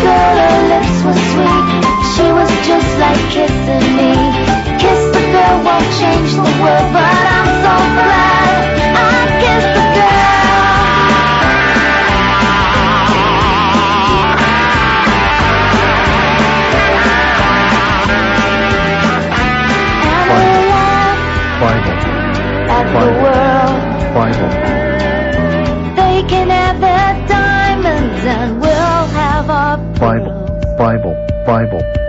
Girl, 0.00 0.36
her 0.38 0.68
lips 0.68 0.96
were 1.04 1.20
sweet. 1.30 1.66
She 2.14 2.26
was 2.32 2.50
just 2.66 2.90
like 2.98 3.22
kissing 3.30 3.96
me. 3.96 4.12
Kiss 4.78 5.02
the 5.12 5.22
girl 5.32 5.64
won't 5.64 5.88
change 5.98 6.32
the 6.34 6.42
world, 6.62 6.92
but 6.92 7.29
Bible, 30.80 31.14
Bible. 31.44 31.99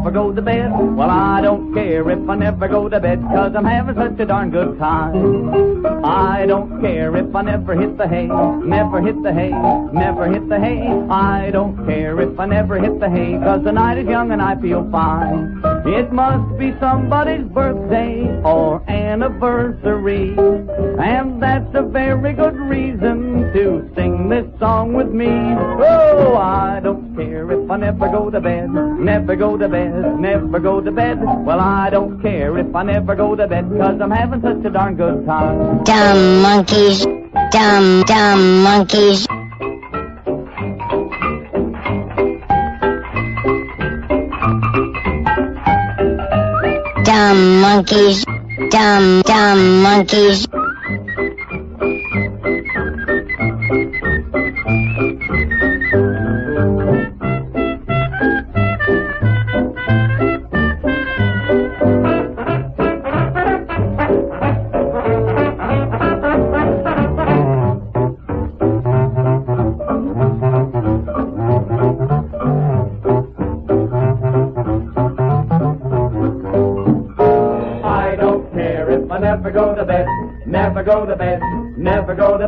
Never 0.00 0.10
go 0.10 0.32
to 0.32 0.40
bed. 0.40 0.70
Well, 0.96 1.10
I 1.10 1.42
don't 1.42 1.74
care 1.74 2.10
if 2.10 2.26
I 2.26 2.34
never 2.34 2.68
go 2.68 2.88
to 2.88 2.98
bed, 3.00 3.20
cause 3.20 3.52
I'm 3.54 3.66
having 3.66 3.96
such 3.96 4.18
a 4.18 4.24
darn 4.24 4.50
good 4.50 4.78
time. 4.78 5.84
I 6.02 6.46
don't 6.46 6.80
care 6.80 7.14
if 7.16 7.34
I 7.34 7.42
never 7.42 7.74
hit 7.74 7.98
the 7.98 8.08
hay, 8.08 8.26
never 8.26 9.02
hit 9.02 9.22
the 9.22 9.30
hay, 9.30 9.50
never 9.92 10.26
hit 10.32 10.48
the 10.48 10.58
hay. 10.58 10.88
I 11.10 11.50
don't 11.50 11.76
care 11.86 12.18
if 12.18 12.40
I 12.40 12.46
never 12.46 12.80
hit 12.80 12.98
the 12.98 13.10
hay, 13.10 13.38
cause 13.44 13.62
the 13.62 13.72
night 13.72 13.98
is 13.98 14.06
young 14.06 14.32
and 14.32 14.40
I 14.40 14.58
feel 14.58 14.88
fine. 14.90 15.60
It 15.84 16.10
must 16.12 16.58
be 16.58 16.72
somebody's 16.80 17.46
birthday 17.48 18.24
or 18.42 18.82
anniversary, 19.10 20.36
and 21.00 21.42
that's 21.42 21.74
a 21.74 21.82
very 21.82 22.32
good 22.32 22.54
reason 22.56 23.52
to 23.52 23.90
sing 23.96 24.28
this 24.28 24.46
song 24.60 24.92
with 24.92 25.08
me. 25.08 25.26
Oh, 25.26 26.36
I 26.36 26.78
don't 26.80 27.16
care 27.16 27.50
if 27.50 27.68
I 27.68 27.76
never 27.76 28.08
go 28.08 28.30
to 28.30 28.40
bed, 28.40 28.70
never 28.70 29.34
go 29.34 29.58
to 29.58 29.68
bed, 29.68 30.20
never 30.20 30.60
go 30.60 30.80
to 30.80 30.92
bed. 30.92 31.18
Well, 31.20 31.58
I 31.58 31.90
don't 31.90 32.22
care 32.22 32.56
if 32.56 32.72
I 32.74 32.84
never 32.84 33.16
go 33.16 33.34
to 33.34 33.48
bed, 33.48 33.68
cause 33.76 34.00
I'm 34.00 34.12
having 34.12 34.42
such 34.42 34.64
a 34.64 34.70
darn 34.70 34.94
good 34.94 35.26
time. 35.26 35.82
Dumb 35.82 36.42
monkeys. 36.42 37.04
Dumb, 37.50 38.02
dumb 38.06 38.62
monkeys. 38.62 39.26
Dumb 47.04 47.60
monkeys. 47.60 48.29
Dumb, 48.70 49.22
dumb 49.22 49.82
monkeys. 49.82 50.46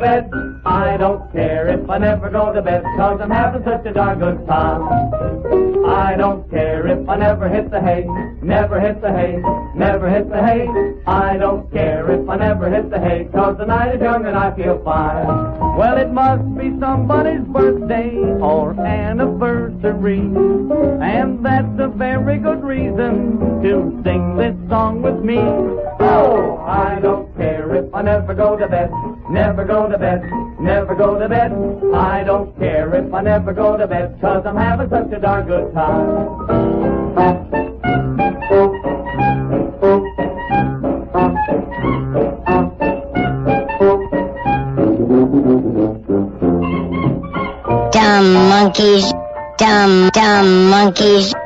Bed. 0.02 0.28
I 0.66 0.96
don't 0.96 1.32
care 1.32 1.68
if 1.68 1.88
I 1.88 1.98
never 1.98 2.28
go 2.28 2.52
to 2.52 2.60
bed, 2.60 2.82
cause 2.96 3.20
I'm 3.22 3.30
having 3.30 3.62
such 3.62 3.86
a 3.86 3.92
darn 3.92 4.18
good 4.18 4.44
time. 4.48 4.82
I 5.86 6.16
don't 6.16 6.50
care 6.50 6.71
I 7.12 7.16
never 7.16 7.46
hit 7.46 7.70
the 7.70 7.79
hay, 7.79 8.07
never 8.40 8.81
hit 8.81 9.03
the 9.03 9.12
hay, 9.12 9.37
never 9.75 10.09
hit 10.09 10.31
the 10.31 10.42
hay. 10.42 10.66
I 11.07 11.37
don't 11.37 11.70
care 11.70 12.11
if 12.11 12.27
I 12.27 12.37
never 12.37 12.70
hit 12.70 12.88
the 12.88 12.98
hay, 12.98 13.29
cause 13.31 13.59
the 13.59 13.66
night 13.66 13.96
is 13.96 14.01
young 14.01 14.25
and 14.25 14.35
I 14.35 14.57
feel 14.57 14.83
fine. 14.83 15.27
Well, 15.77 15.98
it 15.98 16.11
must 16.11 16.42
be 16.57 16.70
somebody's 16.81 17.42
birthday 17.42 18.16
or 18.16 18.72
anniversary, 18.81 20.20
and 20.20 21.44
that's 21.44 21.79
a 21.81 21.88
very 21.88 22.38
good 22.38 22.64
reason 22.64 23.61
to 23.62 24.01
sing 24.03 24.37
this 24.38 24.57
song 24.70 25.03
with 25.03 25.22
me. 25.22 25.37
Oh, 25.37 26.64
I 26.66 26.98
don't 26.98 27.37
care 27.37 27.75
if 27.75 27.94
I 27.94 28.01
never 28.01 28.33
go 28.33 28.57
to 28.57 28.66
bed, 28.66 28.90
never 29.29 29.66
go 29.66 29.87
to 29.87 29.98
bed, 29.98 30.22
never 30.59 30.94
go 30.94 31.18
to 31.18 31.29
bed. 31.29 31.53
I 31.94 32.25
don't 32.25 32.59
care 32.59 32.94
if 32.94 33.12
I 33.12 33.20
never 33.20 33.53
go 33.53 33.77
to 33.77 33.87
bed, 33.87 34.16
cause 34.22 34.46
I'm 34.46 34.57
having 34.57 34.88
such 34.88 35.12
a 35.12 35.20
darn 35.20 35.46
good 35.46 35.75
time. 35.75 37.01
Dumb 47.92 48.34
monkeys. 48.48 49.12
Dumb, 49.58 50.10
dumb 50.10 50.70
monkeys. 50.70 51.41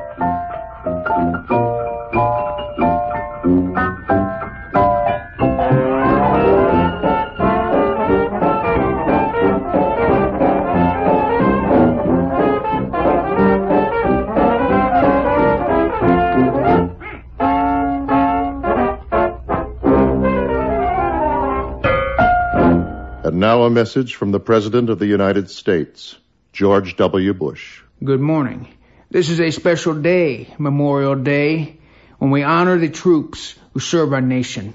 A 23.66 23.70
message 23.70 24.14
from 24.14 24.30
the 24.30 24.38
President 24.38 24.90
of 24.90 25.00
the 25.00 25.08
United 25.08 25.50
States, 25.50 26.16
George 26.52 26.96
W. 26.96 27.34
Bush. 27.34 27.82
Good 28.02 28.20
morning. 28.20 28.72
This 29.10 29.28
is 29.28 29.40
a 29.40 29.50
special 29.50 29.94
day, 29.94 30.54
Memorial 30.56 31.16
Day, 31.16 31.78
when 32.18 32.30
we 32.30 32.44
honor 32.44 32.78
the 32.78 32.88
troops 32.88 33.56
who 33.72 33.80
serve 33.80 34.12
our 34.12 34.20
nation. 34.20 34.74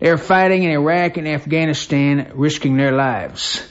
They 0.00 0.10
are 0.10 0.18
fighting 0.18 0.64
in 0.64 0.70
Iraq 0.70 1.16
and 1.16 1.26
Afghanistan, 1.26 2.32
risking 2.34 2.76
their 2.76 2.92
lives. 2.92 3.66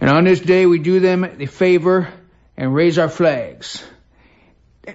And 0.00 0.08
on 0.08 0.22
this 0.24 0.38
day, 0.38 0.64
we 0.66 0.78
do 0.78 1.00
them 1.00 1.36
the 1.36 1.46
favor 1.46 2.08
and 2.56 2.72
raise 2.72 2.98
our 2.98 3.08
flags. 3.08 3.84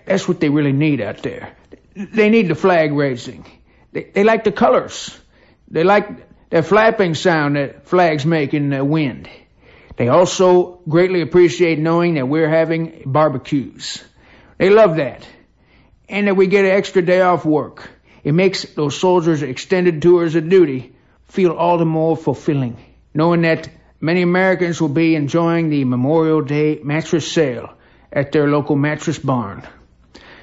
That's 0.05 0.29
what 0.29 0.39
they 0.39 0.47
really 0.47 0.71
need 0.71 1.01
out 1.01 1.23
there. 1.23 1.57
They 1.93 2.29
need 2.29 2.47
the 2.47 2.55
flag 2.55 2.93
raising. 2.93 3.45
They, 3.91 4.03
they 4.05 4.23
like 4.23 4.45
the 4.45 4.53
colors. 4.53 5.17
They 5.67 5.83
like 5.83 6.07
that 6.53 6.65
flapping 6.65 7.15
sound 7.15 7.55
that 7.55 7.87
flags 7.87 8.27
make 8.27 8.53
in 8.53 8.69
the 8.69 8.85
wind. 8.85 9.27
They 9.95 10.07
also 10.07 10.81
greatly 10.87 11.21
appreciate 11.21 11.79
knowing 11.79 12.13
that 12.13 12.27
we're 12.27 12.47
having 12.47 13.01
barbecues. 13.07 14.03
They 14.59 14.69
love 14.69 14.97
that. 14.97 15.27
And 16.07 16.27
that 16.27 16.35
we 16.35 16.45
get 16.45 16.63
an 16.63 16.69
extra 16.69 17.01
day 17.01 17.21
off 17.21 17.43
work. 17.43 17.89
It 18.23 18.33
makes 18.33 18.65
those 18.75 18.95
soldiers' 18.95 19.41
extended 19.41 20.03
tours 20.03 20.35
of 20.35 20.47
duty 20.47 20.93
feel 21.25 21.53
all 21.53 21.79
the 21.79 21.85
more 21.85 22.15
fulfilling, 22.15 22.77
knowing 23.15 23.41
that 23.41 23.67
many 23.99 24.21
Americans 24.21 24.79
will 24.79 24.89
be 24.89 25.15
enjoying 25.15 25.71
the 25.71 25.85
Memorial 25.85 26.41
Day 26.41 26.79
mattress 26.83 27.31
sale 27.31 27.73
at 28.11 28.31
their 28.31 28.47
local 28.47 28.75
mattress 28.75 29.17
barn. 29.17 29.67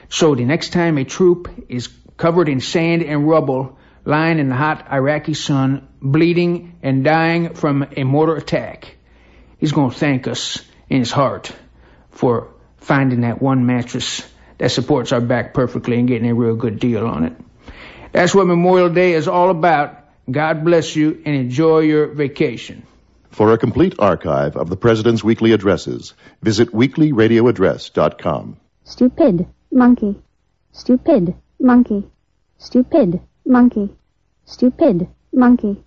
So 0.09 0.35
the 0.35 0.45
next 0.45 0.73
time 0.73 0.99
a 0.99 1.05
troop 1.05 1.67
is 1.69 1.89
covered 2.17 2.49
in 2.49 2.59
sand 2.59 3.05
and 3.05 3.29
rubble, 3.29 3.79
lying 4.05 4.39
in 4.39 4.49
the 4.49 4.57
hot 4.57 4.91
Iraqi 4.91 5.35
sun, 5.35 5.89
bleeding 6.01 6.79
and 6.83 7.05
dying 7.05 7.55
from 7.55 7.87
a 7.97 8.05
mortar 8.05 8.37
attack, 8.37 8.97
he's 9.59 9.73
going 9.73 9.91
to 9.91 9.97
thank 9.97 10.27
us 10.27 10.63
in 10.89 10.99
his 10.99 11.11
heart 11.11 11.53
for 12.11 12.53
finding 12.79 13.23
that 13.23 13.41
one 13.41 13.67
mattress 13.67 14.27
that 14.59 14.71
supports 14.71 15.13
our 15.13 15.21
back 15.21 15.55
perfectly 15.55 15.99
and 15.99 16.09
getting 16.09 16.29
a 16.29 16.35
real 16.35 16.57
good 16.57 16.79
deal 16.79 17.07
on 17.07 17.25
it. 17.25 17.33
That's 18.13 18.35
what 18.35 18.47
Memorial 18.47 18.91
Day 18.91 19.13
is 19.15 19.29
all 19.29 19.51
about. 19.51 19.97
God 20.31 20.65
bless 20.65 20.97
you 20.97 21.23
and 21.25 21.35
enjoy 21.35 21.81
your 21.81 22.09
vacation. 22.09 22.85
For 23.31 23.53
a 23.53 23.59
complete 23.59 23.95
archive 23.99 24.57
of 24.57 24.69
the 24.69 24.77
President's 24.77 25.23
weekly 25.23 25.53
addresses, 25.53 26.15
visit 26.43 26.73
weeklyradioaddress.com. 26.73 28.57
Stupid 28.85 29.47
monkey. 29.71 30.21
Stupid 30.73 31.35
monkey. 31.61 32.11
Stupid 32.59 33.21
monkey. 33.51 33.91
Stupid 34.47 35.09
monkey. 35.33 35.83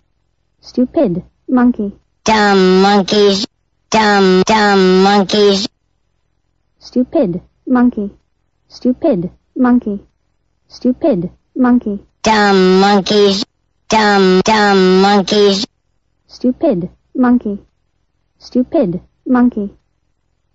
Stupid 0.59 1.23
monkey. 1.47 1.93
Dumb 2.25 2.81
monkeys. 2.81 3.47
Dumb, 3.89 4.43
dumb 4.45 5.03
monkeys. 5.03 5.67
Stupid 6.79 7.41
monkey. 7.65 8.11
Stupid 8.67 9.31
monkey. 9.55 9.99
Stupid 10.67 11.31
monkey. 11.55 11.99
Dumb 12.21 12.81
monkeys. 12.81 13.45
Dumb, 13.87 14.41
dumb 14.43 15.01
monkeys. 15.01 15.65
Stupid 16.27 16.89
monkey. 17.15 17.59
Stupid 18.39 19.01
monkey. 19.25 19.69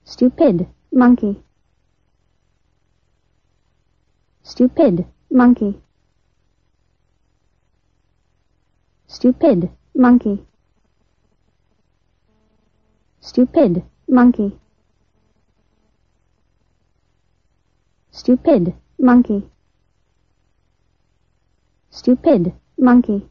Stupid 0.04 0.66
monkey. 0.92 1.42
Stupid 4.42 5.06
monkey. 5.30 5.80
Stupid 9.10 9.70
monkey. 9.94 10.44
Stupid 13.20 13.82
monkey. 14.06 14.58
Stupid 18.10 18.74
monkey. 18.98 19.48
Stupid 21.90 22.52
monkey. 22.78 23.26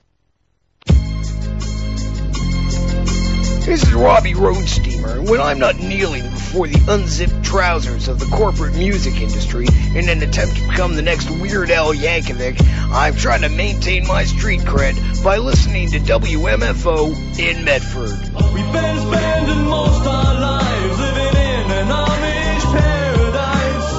This 3.67 3.83
is 3.83 3.93
Robbie 3.93 4.33
Roadsteamer, 4.33 5.19
and 5.19 5.29
when 5.29 5.41
I'm 5.41 5.59
not 5.59 5.77
kneeling 5.77 6.23
before 6.23 6.69
the 6.69 6.79
unzipped 6.87 7.43
trousers 7.43 8.07
of 8.07 8.17
the 8.17 8.25
corporate 8.27 8.73
music 8.75 9.19
industry 9.19 9.67
in 9.93 10.07
an 10.07 10.23
attempt 10.23 10.55
to 10.55 10.65
become 10.69 10.95
the 10.95 11.01
next 11.01 11.29
Weird 11.29 11.69
Al 11.69 11.93
Yankovic, 11.93 12.61
I'm 12.93 13.13
trying 13.15 13.41
to 13.41 13.49
maintain 13.49 14.07
my 14.07 14.23
street 14.23 14.61
cred 14.61 15.21
by 15.21 15.35
listening 15.35 15.91
to 15.91 15.99
WMFO 15.99 17.39
in 17.39 17.65
Medford. 17.65 18.17
We've 18.53 18.71
been 18.71 18.99
spending 18.99 19.65
most 19.65 20.07
our 20.07 20.39
lives 20.39 20.99
living 20.99 21.35
in 21.35 21.71
an 21.71 21.87
Amish 21.89 22.71
paradise. 22.71 23.93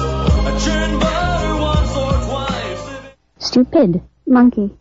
I 0.47 0.59
churn 0.65 0.99
butter 0.99 1.61
once 1.61 1.95
or 1.95 2.13
twice. 2.25 3.13
Stupid 3.37 4.01
monkey. 4.25 4.71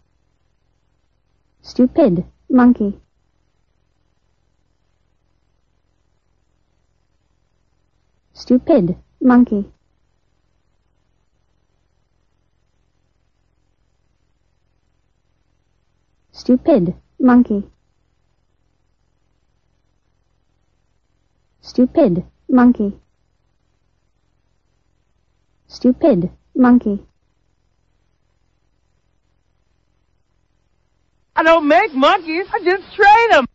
Stupid 1.60 2.24
monkey. 2.48 2.98
Stupid 8.38 8.96
monkey. 9.20 9.64
Stupid 16.30 16.94
monkey. 17.18 17.64
Stupid 21.62 22.24
monkey. 22.48 23.00
Stupid 25.66 26.30
monkey. 26.54 27.04
I 31.34 31.42
don't 31.42 31.66
make 31.66 31.92
monkeys, 31.92 32.46
I 32.54 32.60
just 32.60 32.94
train 32.94 33.30
them. 33.30 33.46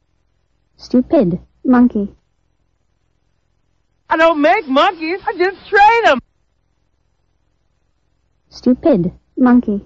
Stupid 0.76 1.40
monkey. 1.64 2.14
I 4.14 4.16
don't 4.16 4.42
make 4.42 4.68
monkeys, 4.68 5.20
I 5.26 5.34
just 5.36 5.68
train 5.68 6.04
them. 6.04 6.20
Stupid 8.50 9.12
monkey. 9.36 9.82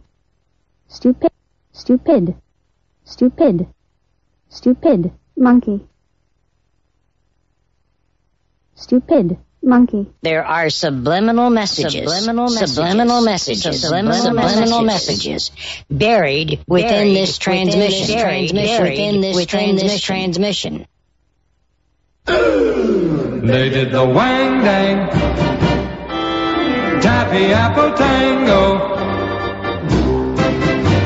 Stupid. 0.89 1.31
Stupid. 1.71 2.35
Stupid. 3.05 3.67
Stupid 4.49 5.11
monkey. 5.37 5.79
Stupid 8.75 9.37
monkey. 9.63 10.07
There 10.21 10.43
are 10.45 10.69
subliminal 10.71 11.49
messages, 11.49 11.93
Subliminal 11.93 12.49
messages. 12.49 12.75
subliminal 12.75 13.21
messages, 13.21 13.81
Subliminal 13.81 14.13
subliminal 14.13 14.81
messages. 14.81 15.51
messages 15.51 15.85
buried 15.89 16.59
within 16.67 16.89
Buried 16.89 17.15
this 17.15 17.37
transmission, 17.37 18.13
buried 18.17 18.49
transmission, 18.49 18.83
within 18.83 19.21
this 19.21 19.35
within 19.37 19.75
this 19.77 20.01
transmission. 20.01 20.85
They 23.47 23.69
did 23.69 23.91
the 23.93 24.05
wang 24.05 24.62
dang, 24.62 25.10
taffy 26.99 27.53
apple 27.53 27.93
tango. 27.95 28.96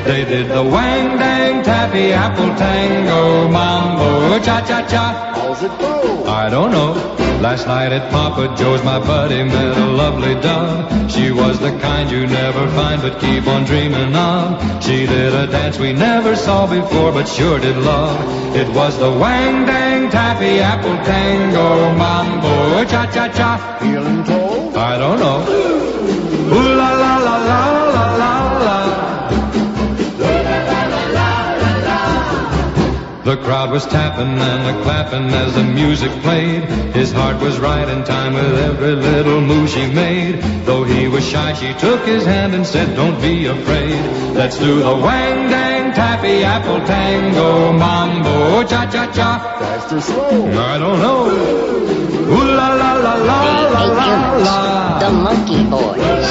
They 0.04 0.26
did 0.26 0.50
the 0.50 0.64
wang 0.64 1.18
dang, 1.18 1.64
taffy 1.64 2.12
apple 2.12 2.54
tango, 2.56 3.48
mambo 3.50 4.40
cha 4.40 4.62
cha 4.66 4.86
cha. 4.88 5.34
How's 5.36 5.64
it 5.64 5.72
go? 5.80 6.24
I 6.26 6.50
don't 6.50 6.72
know. 6.72 6.94
Last 7.42 7.66
night 7.66 7.92
at 7.92 8.12
Papa 8.12 8.56
Joe's, 8.56 8.84
my 8.84 9.00
buddy 9.00 9.44
met 9.44 9.78
a 9.78 9.86
lovely 9.86 10.36
dove. 10.36 11.12
She 11.12 11.32
was 11.32 11.60
the 11.60 11.72
kind 11.80 12.10
you 12.12 12.28
never 12.28 12.68
find 12.70 13.02
but 13.02 13.20
keep 13.20 13.48
on 13.48 13.66
dreaming 13.66 14.16
of. 14.16 14.84
She 14.84 15.06
did 15.06 15.34
a 15.34 15.48
dance 15.48 15.80
we 15.80 15.92
never 15.94 16.36
saw 16.36 16.68
before 16.68 17.12
but 17.12 17.28
sure 17.28 17.60
did 17.60 17.78
love. 17.78 18.18
It 18.56 18.70
was 18.70 18.98
the 19.00 19.12
wang 19.12 19.66
dang 19.66 20.10
taffy 20.12 20.60
apple 20.60 20.98
tango 21.04 21.94
mambo 21.96 22.86
cha 22.86 23.06
cha 23.12 23.28
cha. 23.30 23.78
Feeling 23.80 24.24
cold? 24.24 24.76
I 24.76 24.98
don't 24.98 25.20
know. 25.20 25.40
Ooh 26.54 26.76
la 26.76 26.90
la 26.94 27.01
The 33.24 33.38
crowd 33.38 33.70
was 33.70 33.86
tapping 33.86 34.40
and 34.40 34.76
a 34.76 34.82
clapping 34.82 35.30
as 35.30 35.54
the 35.54 35.64
music 35.64 36.12
played. 36.24 36.64
His 36.96 37.12
heart 37.12 37.40
was 37.40 37.60
right 37.60 37.88
in 37.88 38.04
time 38.04 38.34
with 38.34 38.58
every 38.58 38.96
little 38.96 39.40
move 39.42 39.70
she 39.70 39.86
made. 39.86 40.42
Though 40.66 40.84
he 40.84 41.08
was 41.08 41.24
shy, 41.24 41.54
she 41.54 41.72
took 41.76 42.04
his 42.04 42.26
hand 42.26 42.56
and 42.56 42.66
said, 42.66 42.96
Don't 42.96 43.22
be 43.22 43.46
afraid. 43.46 44.02
Let's 44.34 44.58
do 44.58 44.80
the 44.80 44.96
wang 44.96 45.52
dang 45.52 45.94
taffy 45.94 46.44
apple 46.44 46.84
tango 46.88 47.72
mambo 47.74 48.64
cha 48.64 48.90
cha 48.90 49.06
cha. 49.14 49.38
Fast 49.60 49.94
or 49.94 50.02
slow? 50.02 50.52
I 50.58 50.80
don't 50.80 51.00
know. 51.00 51.30
Ooh 51.30 52.56
la 52.58 52.74
la 52.74 52.94
la 52.94 53.14
la 53.14 53.38
la 53.70 53.84
la 53.84 54.38
la. 54.38 55.00
The 55.00 55.12
monkey 55.12 55.64
boys, 55.70 56.30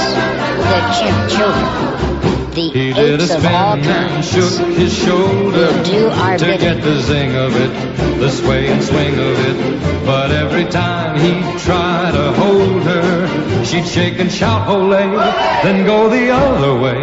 the 0.66 0.78
chimp 0.96 1.30
children, 1.30 2.19
the 2.68 2.78
He 2.78 2.92
did 2.92 3.20
a 3.20 3.24
apes 3.24 3.32
spin 3.32 3.46
of 3.46 3.54
all 3.54 3.74
and 3.74 3.84
kinds. 3.84 4.30
shook 4.30 4.68
his 4.76 4.92
shoulder 4.96 5.66
We'll 5.72 5.82
do 5.84 6.08
our 6.08 6.38
to 6.38 6.44
bidding. 6.44 6.60
get 6.60 6.82
the 6.82 7.00
zing 7.00 7.34
of 7.36 7.56
it, 7.56 7.72
the 8.20 8.30
sway 8.30 8.68
and 8.68 8.82
swing 8.82 9.14
of 9.14 9.36
it. 9.48 10.04
But 10.04 10.30
every 10.30 10.64
time 10.66 11.18
he'd 11.18 11.58
try 11.60 12.10
to 12.12 12.32
hold 12.32 12.82
her, 12.82 13.64
she'd 13.64 13.86
shake 13.86 14.18
and 14.18 14.30
shout 14.30 14.68
"Ole!" 14.68 14.90
then 15.62 15.84
go 15.86 16.08
the 16.08 16.30
other 16.30 16.74
way. 16.78 17.00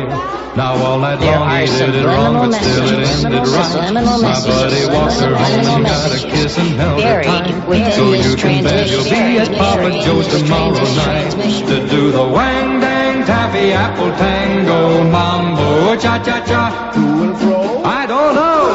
Now 0.56 0.74
all 0.84 1.00
night 1.00 1.20
There 1.20 1.40
long 1.40 1.52
he 1.52 1.66
did 1.68 1.96
it 1.96 2.06
wrong, 2.06 2.34
but 2.50 2.52
still 2.60 3.00
it 3.00 3.08
ended 3.08 3.48
right. 3.48 3.94
My 3.94 4.42
buddy 4.42 4.86
walked 4.88 5.20
her 5.22 5.36
home 5.36 5.68
and 5.76 5.86
got 5.86 6.12
a 6.12 6.20
kiss 6.28 6.58
and 6.58 6.70
held 6.70 7.02
her 7.04 7.24
tight. 7.24 7.94
So 7.94 8.14
you 8.14 8.36
can 8.36 8.64
bet 8.64 8.90
you'll 8.90 9.04
be 9.04 9.38
at 9.38 9.52
Papa 9.56 9.92
Joe's 10.04 10.28
tomorrow 10.28 10.84
night 10.96 11.32
to 11.68 11.88
do 11.88 12.12
the 12.12 12.24
wang 12.28 12.80
dang 12.80 12.97
taffy 13.28 13.74
apple 13.74 14.12
tango 14.22 15.04
mambo 15.16 15.96
cha 16.04 16.16
cha 16.26 16.38
cha. 16.50 16.64
To 16.94 17.04
and 17.24 17.36
fro. 17.40 17.60
I 18.00 18.06
don't 18.14 18.34
know. 18.40 18.66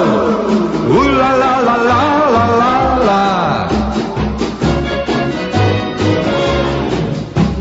Ooh 0.97 1.13
la 1.23 1.31
la 1.43 1.55
la 1.69 1.77
la 1.91 2.03
la 2.37 2.45
la 2.61 2.75
la. 3.09 3.23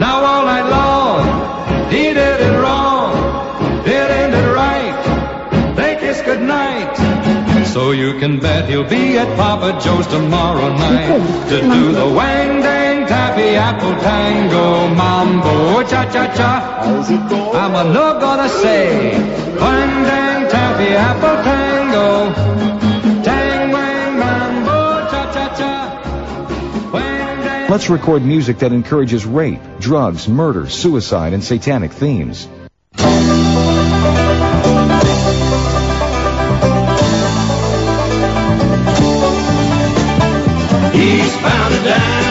Now 0.03 0.17
all 0.31 0.43
night 0.51 0.67
long 0.77 1.21
he 1.93 2.03
did 2.19 2.39
it 2.49 2.55
wrong. 2.63 3.13
did 3.85 4.07
It 4.07 4.11
ended 4.23 4.47
right. 4.61 4.99
They 5.77 5.91
kissed 6.01 6.25
goodnight. 6.25 6.91
So 7.73 7.91
you 7.91 8.19
can 8.19 8.39
bet 8.39 8.69
he'll 8.69 8.89
be 8.99 9.17
at 9.17 9.29
Papa 9.37 9.79
Joe's 9.83 10.07
tomorrow 10.07 10.69
night 10.87 11.19
to 11.51 11.57
do 11.61 11.83
the 11.93 12.07
wang 12.19 12.61
dang 12.61 12.80
apple 13.55 13.95
tango 14.01 14.87
mambo 14.95 15.83
cha 15.83 16.05
cha 16.11 16.27
cha. 16.33 16.81
How's 16.83 17.09
it 17.09 17.29
go? 17.29 17.51
I'm 17.53 17.75
a 17.75 17.83
no 17.93 18.19
gonna 18.19 18.49
say 18.49 19.11
wang 19.59 20.03
dang 20.03 20.49
taffy 20.49 20.93
apple 20.93 21.43
tango. 21.43 22.33
Tang 23.23 23.71
wang 23.71 24.19
mambo 24.19 25.09
cha 25.11 25.31
cha 25.33 25.55
cha. 25.57 25.71
Let's 27.69 27.89
record 27.89 28.23
music 28.23 28.59
that 28.59 28.73
encourages 28.73 29.25
rape, 29.25 29.61
drugs, 29.79 30.27
murder, 30.27 30.69
suicide, 30.69 31.33
and 31.33 31.43
satanic 31.43 31.91
themes. 31.91 32.47
Eastbound 40.93 41.73
and 41.73 41.85
down, 41.85 42.30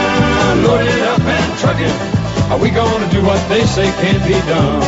trucking. 1.71 2.51
Are 2.51 2.59
we 2.59 2.69
gonna 2.69 3.09
do 3.11 3.21
what 3.23 3.39
they 3.49 3.63
say 3.65 3.85
can't 4.03 4.23
be 4.27 4.35
done? 4.47 4.81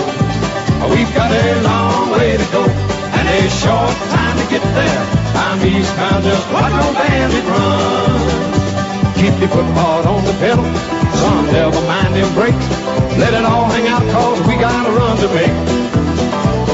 We've 0.92 1.14
got 1.16 1.32
a 1.32 1.62
long 1.64 2.12
way 2.12 2.36
to 2.36 2.46
go 2.52 2.64
and 2.64 3.26
a 3.28 3.50
short 3.50 3.96
time 4.12 4.36
to 4.38 4.46
get 4.52 4.64
there. 4.76 5.04
I'm 5.36 5.64
eastbound, 5.64 6.24
just 6.24 6.46
watch 6.52 6.72
no 6.72 6.94
bandit 6.94 7.46
run. 7.48 8.20
Keep 9.16 9.40
your 9.40 9.50
foot 9.50 9.70
hard 9.80 10.06
on 10.06 10.24
the 10.26 10.34
pedal, 10.44 10.66
son, 11.24 11.46
never 11.54 11.82
mind 11.88 12.16
them 12.16 12.34
brakes. 12.36 12.68
Let 13.18 13.34
it 13.34 13.46
all 13.46 13.70
hang 13.72 13.88
out 13.88 14.04
cause 14.12 14.40
we 14.48 14.56
got 14.56 14.86
a 14.86 14.92
run 14.92 15.16
to 15.24 15.30
make. 15.32 15.56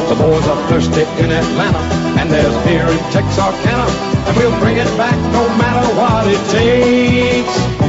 The 0.09 0.15
boys 0.15 0.47
are 0.47 0.61
thirsty 0.69 1.05
in 1.21 1.29
Atlanta, 1.29 1.83
and 2.17 2.31
there's 2.31 2.55
beer 2.65 2.87
in 2.87 2.97
Texarkana, 3.13 3.85
and 4.25 4.37
we'll 4.37 4.57
bring 4.59 4.77
it 4.77 4.89
back 4.97 5.17
no 5.31 5.45
matter 5.61 5.85
what 5.93 6.25
it 6.25 6.41
takes. 6.49 7.88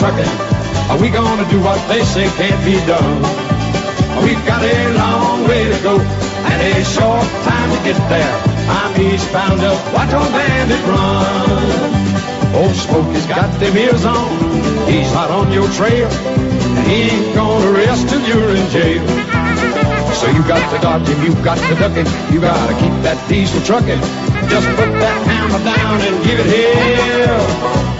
Trucking. 0.00 0.32
Are 0.88 0.98
we 0.98 1.10
gonna 1.12 1.44
do 1.52 1.60
what 1.60 1.76
they 1.86 2.02
say 2.04 2.24
can't 2.40 2.56
be 2.64 2.80
done? 2.88 3.20
We've 4.24 4.44
got 4.48 4.64
a 4.64 4.78
long 4.96 5.46
way 5.46 5.68
to 5.68 5.78
go 5.84 6.00
and 6.00 6.58
a 6.72 6.84
short 6.88 7.28
time 7.44 7.68
to 7.68 7.78
get 7.84 8.00
there. 8.08 8.34
I'm 8.72 8.96
eastbound 8.96 9.60
up, 9.60 9.76
watch 9.92 10.12
old 10.16 10.32
bandit 10.32 10.82
run. 10.88 12.56
Old 12.56 12.74
Smokey's 12.74 13.26
got 13.26 13.52
them 13.60 13.76
ears 13.76 14.04
on, 14.06 14.28
he's 14.88 15.12
hot 15.12 15.30
on 15.30 15.52
your 15.52 15.68
trail, 15.76 16.08
and 16.08 16.86
he 16.88 17.12
ain't 17.12 17.34
gonna 17.34 17.70
rest 17.70 18.08
till 18.08 18.24
you're 18.24 18.56
in 18.56 18.66
jail. 18.70 19.04
So 20.16 20.30
you 20.32 20.42
got 20.48 20.64
to 20.72 20.78
dodge 20.80 21.08
him, 21.08 21.20
you 21.22 21.34
got 21.44 21.58
to 21.58 21.74
duck 21.76 21.92
him, 21.92 22.08
you 22.32 22.40
gotta 22.40 22.74
keep 22.80 22.96
that 23.04 23.20
diesel 23.28 23.60
trucking. 23.68 24.00
Just 24.48 24.66
put 24.80 24.90
that 25.04 25.18
hammer 25.28 25.62
down 25.62 26.00
and 26.00 26.24
give 26.24 26.40
it 26.40 26.48
hell. 26.48 27.99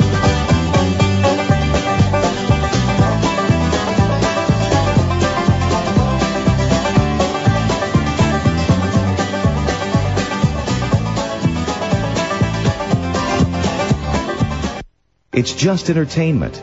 It's 15.41 15.55
just 15.55 15.89
entertainment. 15.89 16.53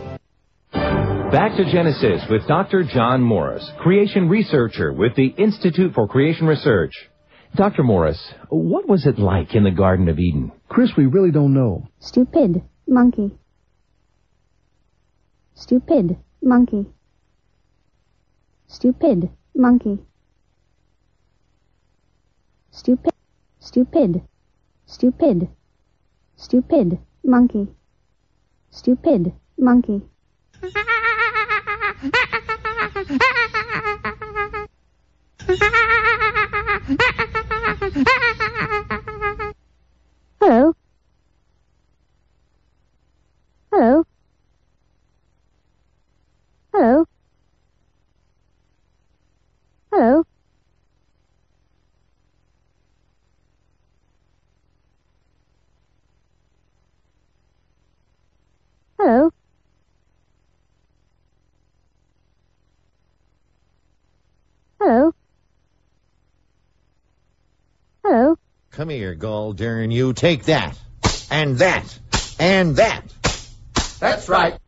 Back 0.71 1.57
to 1.57 1.65
Genesis 1.69 2.23
with 2.31 2.47
Dr. 2.47 2.85
John 2.85 3.21
Morris, 3.23 3.69
creation 3.81 4.29
researcher 4.29 4.93
with 4.93 5.17
the 5.17 5.35
Institute 5.37 5.95
for 5.95 6.07
Creation 6.07 6.47
Research. 6.47 6.93
Dr. 7.57 7.83
Morris, 7.83 8.23
what 8.51 8.89
was 8.89 9.05
it 9.05 9.19
like 9.19 9.57
in 9.57 9.65
the 9.65 9.73
Garden 9.73 10.09
of 10.09 10.21
Eden? 10.21 10.53
Chris, 10.69 10.93
we 10.97 11.07
really 11.07 11.33
don't 11.33 11.55
know. 11.55 11.89
Stupid. 11.99 12.63
Monkey. 12.87 13.37
Stupid. 15.57 16.17
Monkey. 16.41 16.87
Stupid. 18.69 19.29
Monkey. 19.57 19.99
Stupid. 22.71 23.13
Stupid. 23.59 24.23
Stupid. 24.87 25.49
Stupid. 26.37 27.01
Monkey. 27.25 27.67
Stupid. 28.79 29.33
Monkey. 29.59 30.03
Hello. 40.41 40.73
Hello. 43.73 44.05
Hello. 46.73 47.05
Hello. 59.09 59.31
Hello. 64.79 65.15
Hello. 68.05 68.37
Come 68.71 68.91
here, 68.91 69.15
Gall 69.15 69.55
darn 69.55 69.91
you. 69.91 70.13
Take 70.13 70.45
that. 70.45 70.79
And 71.31 71.57
that. 71.57 71.99
And 72.39 72.77
that. 72.77 73.03
That's 73.99 74.29
right. 74.29 74.59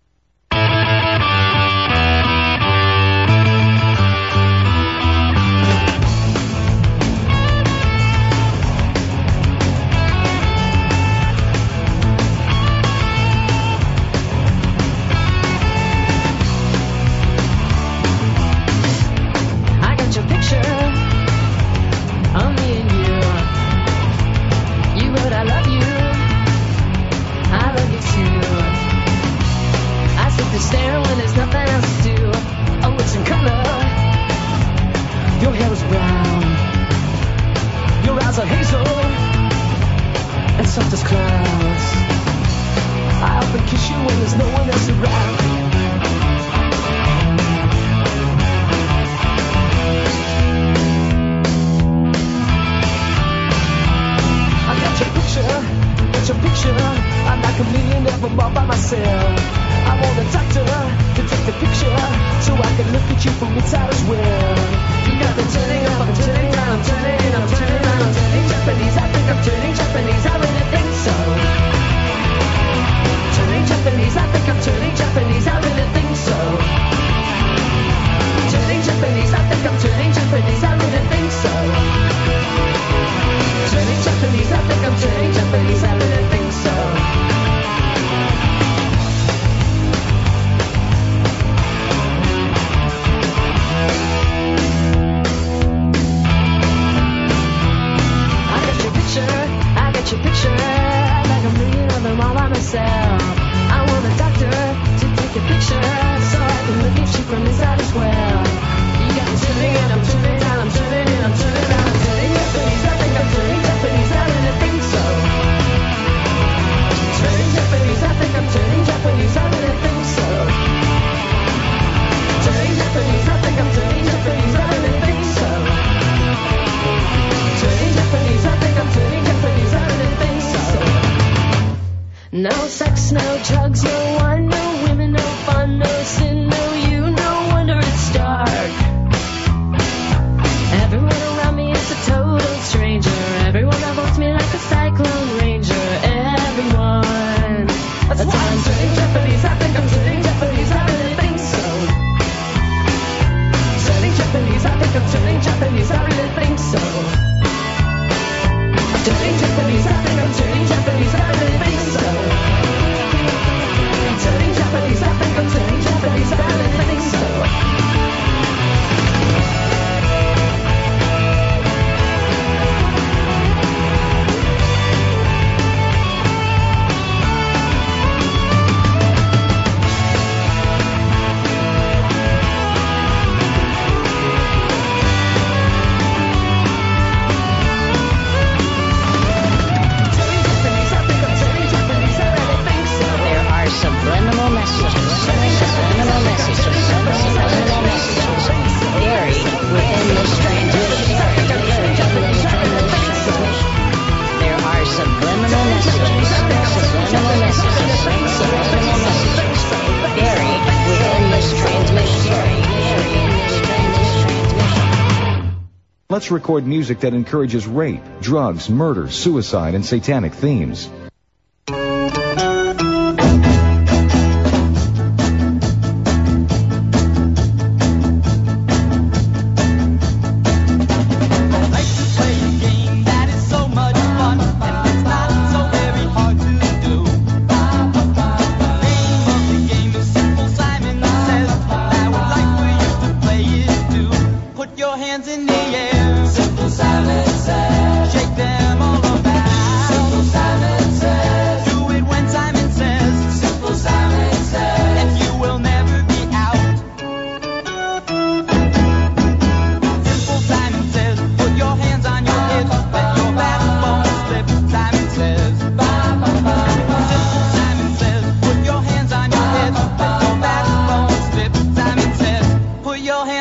Record 216.30 216.66
music 216.66 217.00
that 217.00 217.14
encourages 217.14 217.66
rape, 217.66 218.02
drugs, 218.20 218.68
murder, 218.70 219.08
suicide, 219.08 219.74
and 219.74 219.84
satanic 219.84 220.32
themes. 220.32 220.88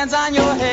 Hands 0.00 0.14
on 0.14 0.32
your 0.34 0.54
head. 0.54 0.69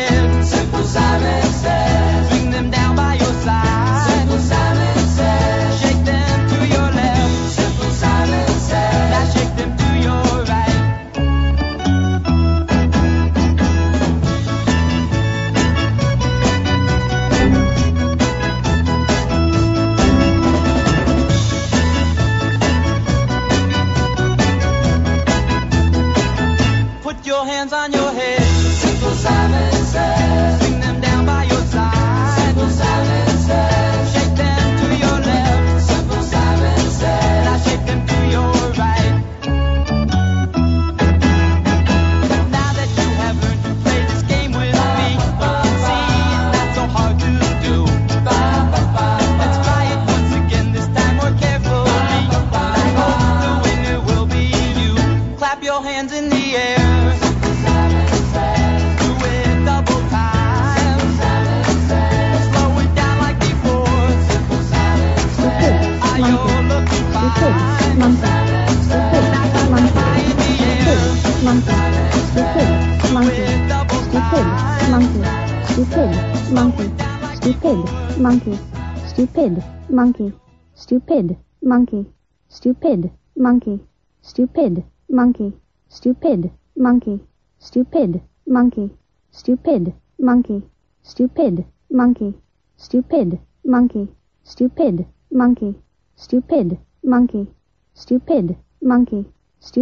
Stupid 80.87 81.35
monkey, 81.61 82.05
stupid 82.47 83.11
monkey, 83.35 83.77
stupid 84.21 84.85
monkey, 85.09 85.51
stupid 85.89 86.49
monkey, 86.77 87.19
stupid 87.59 88.21
monkey, 88.47 88.89
stupid 89.31 89.93
monkey, 90.17 90.61
stupid 91.03 91.67
monkey, 91.91 92.33
stupid 92.77 93.37
monkey, 93.67 94.07
stupid 94.45 95.09
monkey, 95.33 95.75
stupid 96.07 96.77
monkey, 97.03 97.47
stupid 97.93 98.47
monkey, 98.79 99.25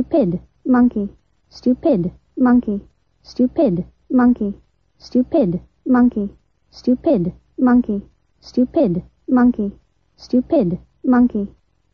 stupid 0.10 0.40
monkey, 0.66 1.14
stupid 1.54 2.02
monkey, 2.36 2.82
stupid 3.30 3.94
monkey, 4.10 4.54
stupid 4.98 5.62
monkey, 5.86 6.30
stupid 6.72 7.32
monkey, 7.60 8.02
stupid 8.42 9.04
monkey, 9.28 9.72
stupid 10.18 10.80
monkey, 11.06 11.48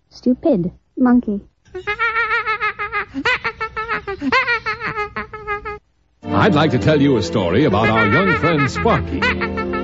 stupid 0.09 0.72
monkey. 0.97 1.41
I'd 6.24 6.55
like 6.55 6.72
to 6.72 6.80
tell 6.80 6.99
you 7.01 7.18
a 7.18 7.24
story 7.24 7.66
about 7.66 7.89
our 7.89 8.07
young 8.07 8.38
friend 8.39 8.72
Sparky. 8.72 9.20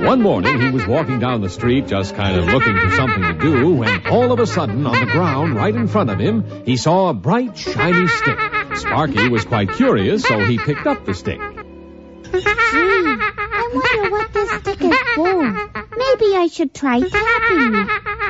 One 0.06 0.22
morning 0.22 0.62
he 0.62 0.70
was 0.70 0.88
walking 0.88 1.20
down 1.20 1.42
the 1.42 1.50
street 1.50 1.88
just 1.88 2.16
kind 2.16 2.38
of 2.38 2.46
looking 2.46 2.78
for 2.78 2.90
something 2.96 3.22
to 3.22 3.34
do 3.34 3.74
when 3.74 4.08
all 4.08 4.32
of 4.32 4.40
a 4.40 4.48
sudden 4.48 4.86
on 4.86 5.00
the 5.00 5.12
ground 5.12 5.56
right 5.56 5.76
in 5.76 5.88
front 5.88 6.10
of 6.10 6.20
him 6.20 6.46
he 6.66 6.78
saw 6.78 7.10
a 7.10 7.14
bright 7.14 7.58
shiny 7.58 8.08
stick. 8.08 8.40
Sparky 8.76 9.28
was 9.28 9.44
quite 9.46 9.72
curious 9.74 10.24
so 10.24 10.40
he 10.40 10.58
picked 10.58 10.88
up 10.88 11.06
the 11.06 11.14
stick. 11.14 11.40
Gee, 11.40 12.44
I 12.44 13.72
wonder 13.74 14.12
what 14.12 14.34
this 14.34 14.52
stick 14.62 14.82
is 14.82 14.98
for. 15.16 15.44
Maybe 15.44 16.36
I 16.36 16.48
should 16.52 16.74
try 16.74 17.02
tapping. 17.02 17.90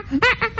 She 0.09 0.56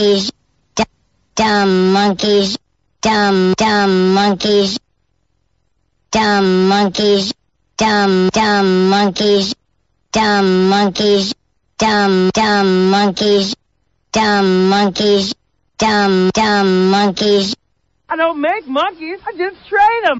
monkeys, 0.00 0.32
d- 0.74 0.84
dumb 1.34 1.92
monkeys, 1.92 2.58
dumb, 3.02 3.52
dumb 3.56 4.14
monkeys, 4.14 4.78
dumb 6.10 6.68
monkeys, 6.68 7.34
dumb, 7.76 8.30
dumb 8.30 8.88
monkeys, 8.88 9.54
dumb 10.12 10.70
monkeys, 10.70 11.34
dumb, 11.76 12.30
dumb 12.32 12.90
monkeys, 12.90 13.54
dumb 14.12 14.70
monkeys, 14.70 15.34
dumb, 15.76 16.30
dumb 16.32 16.90
monkeys. 16.90 17.54
I 18.08 18.16
don't 18.16 18.40
make 18.40 18.66
monkeys, 18.66 19.20
I 19.26 19.36
just 19.36 19.68
train 19.68 20.02
them. 20.04 20.18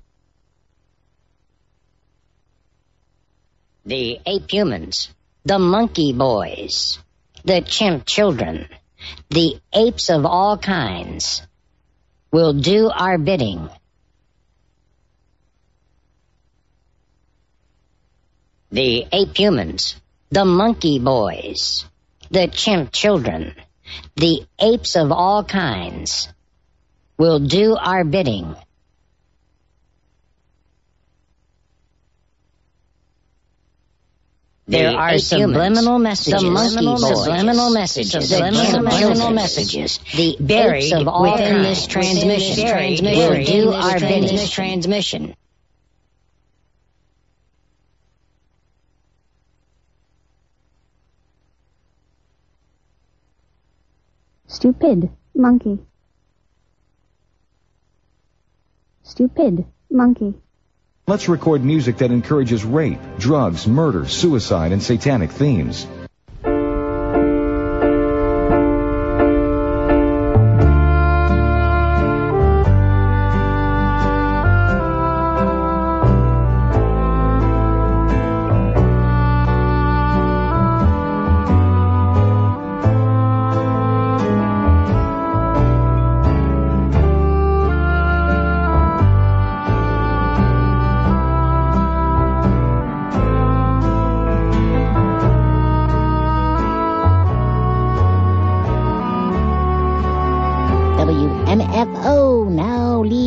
The 3.87 4.21
ape 4.27 4.51
humans, 4.51 5.09
the 5.45 5.59
monkey 5.59 6.13
boys, 6.13 6.99
the 7.45 7.63
chimp 7.63 8.05
children, 8.05 8.69
the 9.31 9.61
apes 9.73 10.11
of 10.11 10.27
all 10.27 10.59
kinds 10.59 11.43
will 12.33 12.53
do 12.53 12.91
our 12.91 13.19
bidding. 13.19 13.69
The 18.73 19.07
ape 19.13 19.37
humans, 19.37 19.97
the 20.31 20.45
monkey 20.45 20.99
boys, 20.99 21.85
the 22.31 22.47
chimp 22.47 22.93
children, 22.93 23.55
the 24.15 24.47
apes 24.61 24.95
of 24.97 25.11
all 25.11 25.43
kinds 25.43 26.29
will 27.19 27.41
do 27.41 27.77
our 27.77 28.05
bidding. 28.05 28.55
There 34.71 34.97
are 34.97 35.19
subliminal 35.19 35.99
messages. 35.99 36.43
The 36.43 36.51
monkey. 36.51 36.77
Subliminal 36.97 37.71
messages. 37.71 38.29
Subliminal 38.29 39.31
messages. 39.33 39.99
The 40.15 40.37
buried 40.39 40.93
of 40.93 41.09
all 41.09 41.23
within 41.33 41.63
this 41.63 41.89
transmission 41.89 43.05
will 43.05 43.45
do 43.45 43.73
our 43.73 43.99
bidding. 43.99 44.49
Transmission. 44.49 45.35
Stupid 54.47 55.11
monkey. 55.35 55.79
Stupid 59.03 59.65
monkey. 59.91 60.35
Let's 61.11 61.29
record 61.29 61.65
music 61.65 61.97
that 61.97 62.13
encourages 62.13 62.65
rape, 62.65 63.01
drugs, 63.19 63.67
murder, 63.67 64.07
suicide, 64.07 64.71
and 64.71 64.81
satanic 64.81 65.33
themes. 65.33 65.85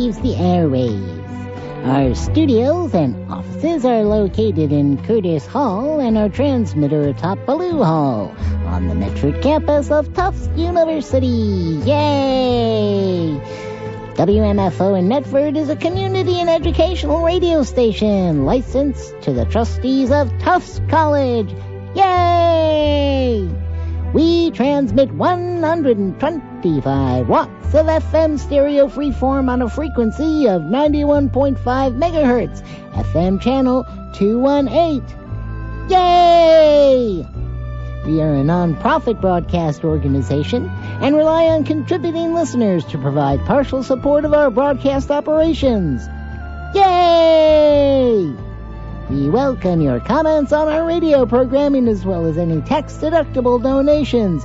Leaves 0.04 0.20
the 0.20 0.34
airwaves. 0.34 1.86
Our 1.86 2.14
studios 2.14 2.94
and 2.94 3.32
offices 3.32 3.86
are 3.86 4.02
located 4.02 4.70
in 4.70 5.02
Curtis 5.02 5.46
Hall 5.46 5.98
and 5.98 6.18
our 6.18 6.28
transmitter 6.28 7.08
atop 7.08 7.38
Ballou 7.46 7.82
Hall 7.82 8.34
on 8.66 8.88
the 8.88 8.94
Medford 8.94 9.40
campus 9.40 9.90
of 9.90 10.12
Tufts 10.12 10.48
University. 10.56 11.80
Yay! 11.86 13.40
WMFO 14.14 14.98
in 14.98 15.08
Medford 15.08 15.56
is 15.56 15.70
a 15.70 15.76
community 15.76 16.38
and 16.38 16.50
educational 16.50 17.22
radio 17.22 17.62
station 17.62 18.44
licensed 18.44 19.18
to 19.22 19.32
the 19.32 19.46
trustees 19.46 20.10
of 20.10 20.30
Tufts 20.38 20.82
College. 20.90 21.50
Yay! 21.96 22.33
We 24.14 24.50
transmit 24.52 25.10
125 25.10 27.28
watts 27.28 27.74
of 27.74 27.86
FM 27.86 28.38
stereo 28.38 28.86
freeform 28.86 29.50
on 29.50 29.60
a 29.60 29.68
frequency 29.68 30.46
of 30.46 30.62
91.5 30.62 31.58
megahertz, 31.58 32.62
FM 32.92 33.40
channel 33.40 33.84
218. 34.14 35.90
Yay! 35.90 37.26
We 38.06 38.20
are 38.20 38.34
a 38.34 38.44
non-profit 38.44 39.20
broadcast 39.20 39.82
organization 39.82 40.70
and 41.00 41.16
rely 41.16 41.46
on 41.46 41.64
contributing 41.64 42.34
listeners 42.34 42.84
to 42.84 42.98
provide 42.98 43.44
partial 43.46 43.82
support 43.82 44.24
of 44.24 44.32
our 44.32 44.48
broadcast 44.48 45.10
operations. 45.10 46.06
Yay! 46.72 48.32
We 49.10 49.28
welcome 49.28 49.82
your 49.82 50.00
comments 50.00 50.50
on 50.52 50.68
our 50.68 50.86
radio 50.86 51.26
programming 51.26 51.88
as 51.88 52.06
well 52.06 52.24
as 52.24 52.38
any 52.38 52.62
tax-deductible 52.62 53.62
donations. 53.62 54.42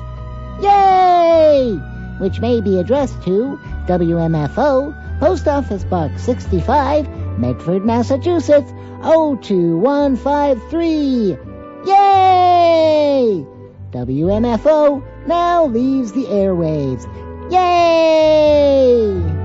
Yay! 0.62 1.76
Which 2.20 2.41
may 2.41 2.60
be 2.60 2.78
addressed 2.78 3.24
to 3.24 3.57
WMFO, 3.88 5.20
Post 5.22 5.47
Office 5.47 5.86
Box 5.86 6.24
65, 6.24 7.07
Medford, 7.39 7.86
Massachusetts, 7.86 8.70
02153. 9.01 11.38
Yay! 11.86 13.45
WMFO 13.91 15.01
now 15.26 15.68
leaves 15.68 16.12
the 16.12 16.26
airwaves. 16.26 17.05
Yay! 17.49 19.38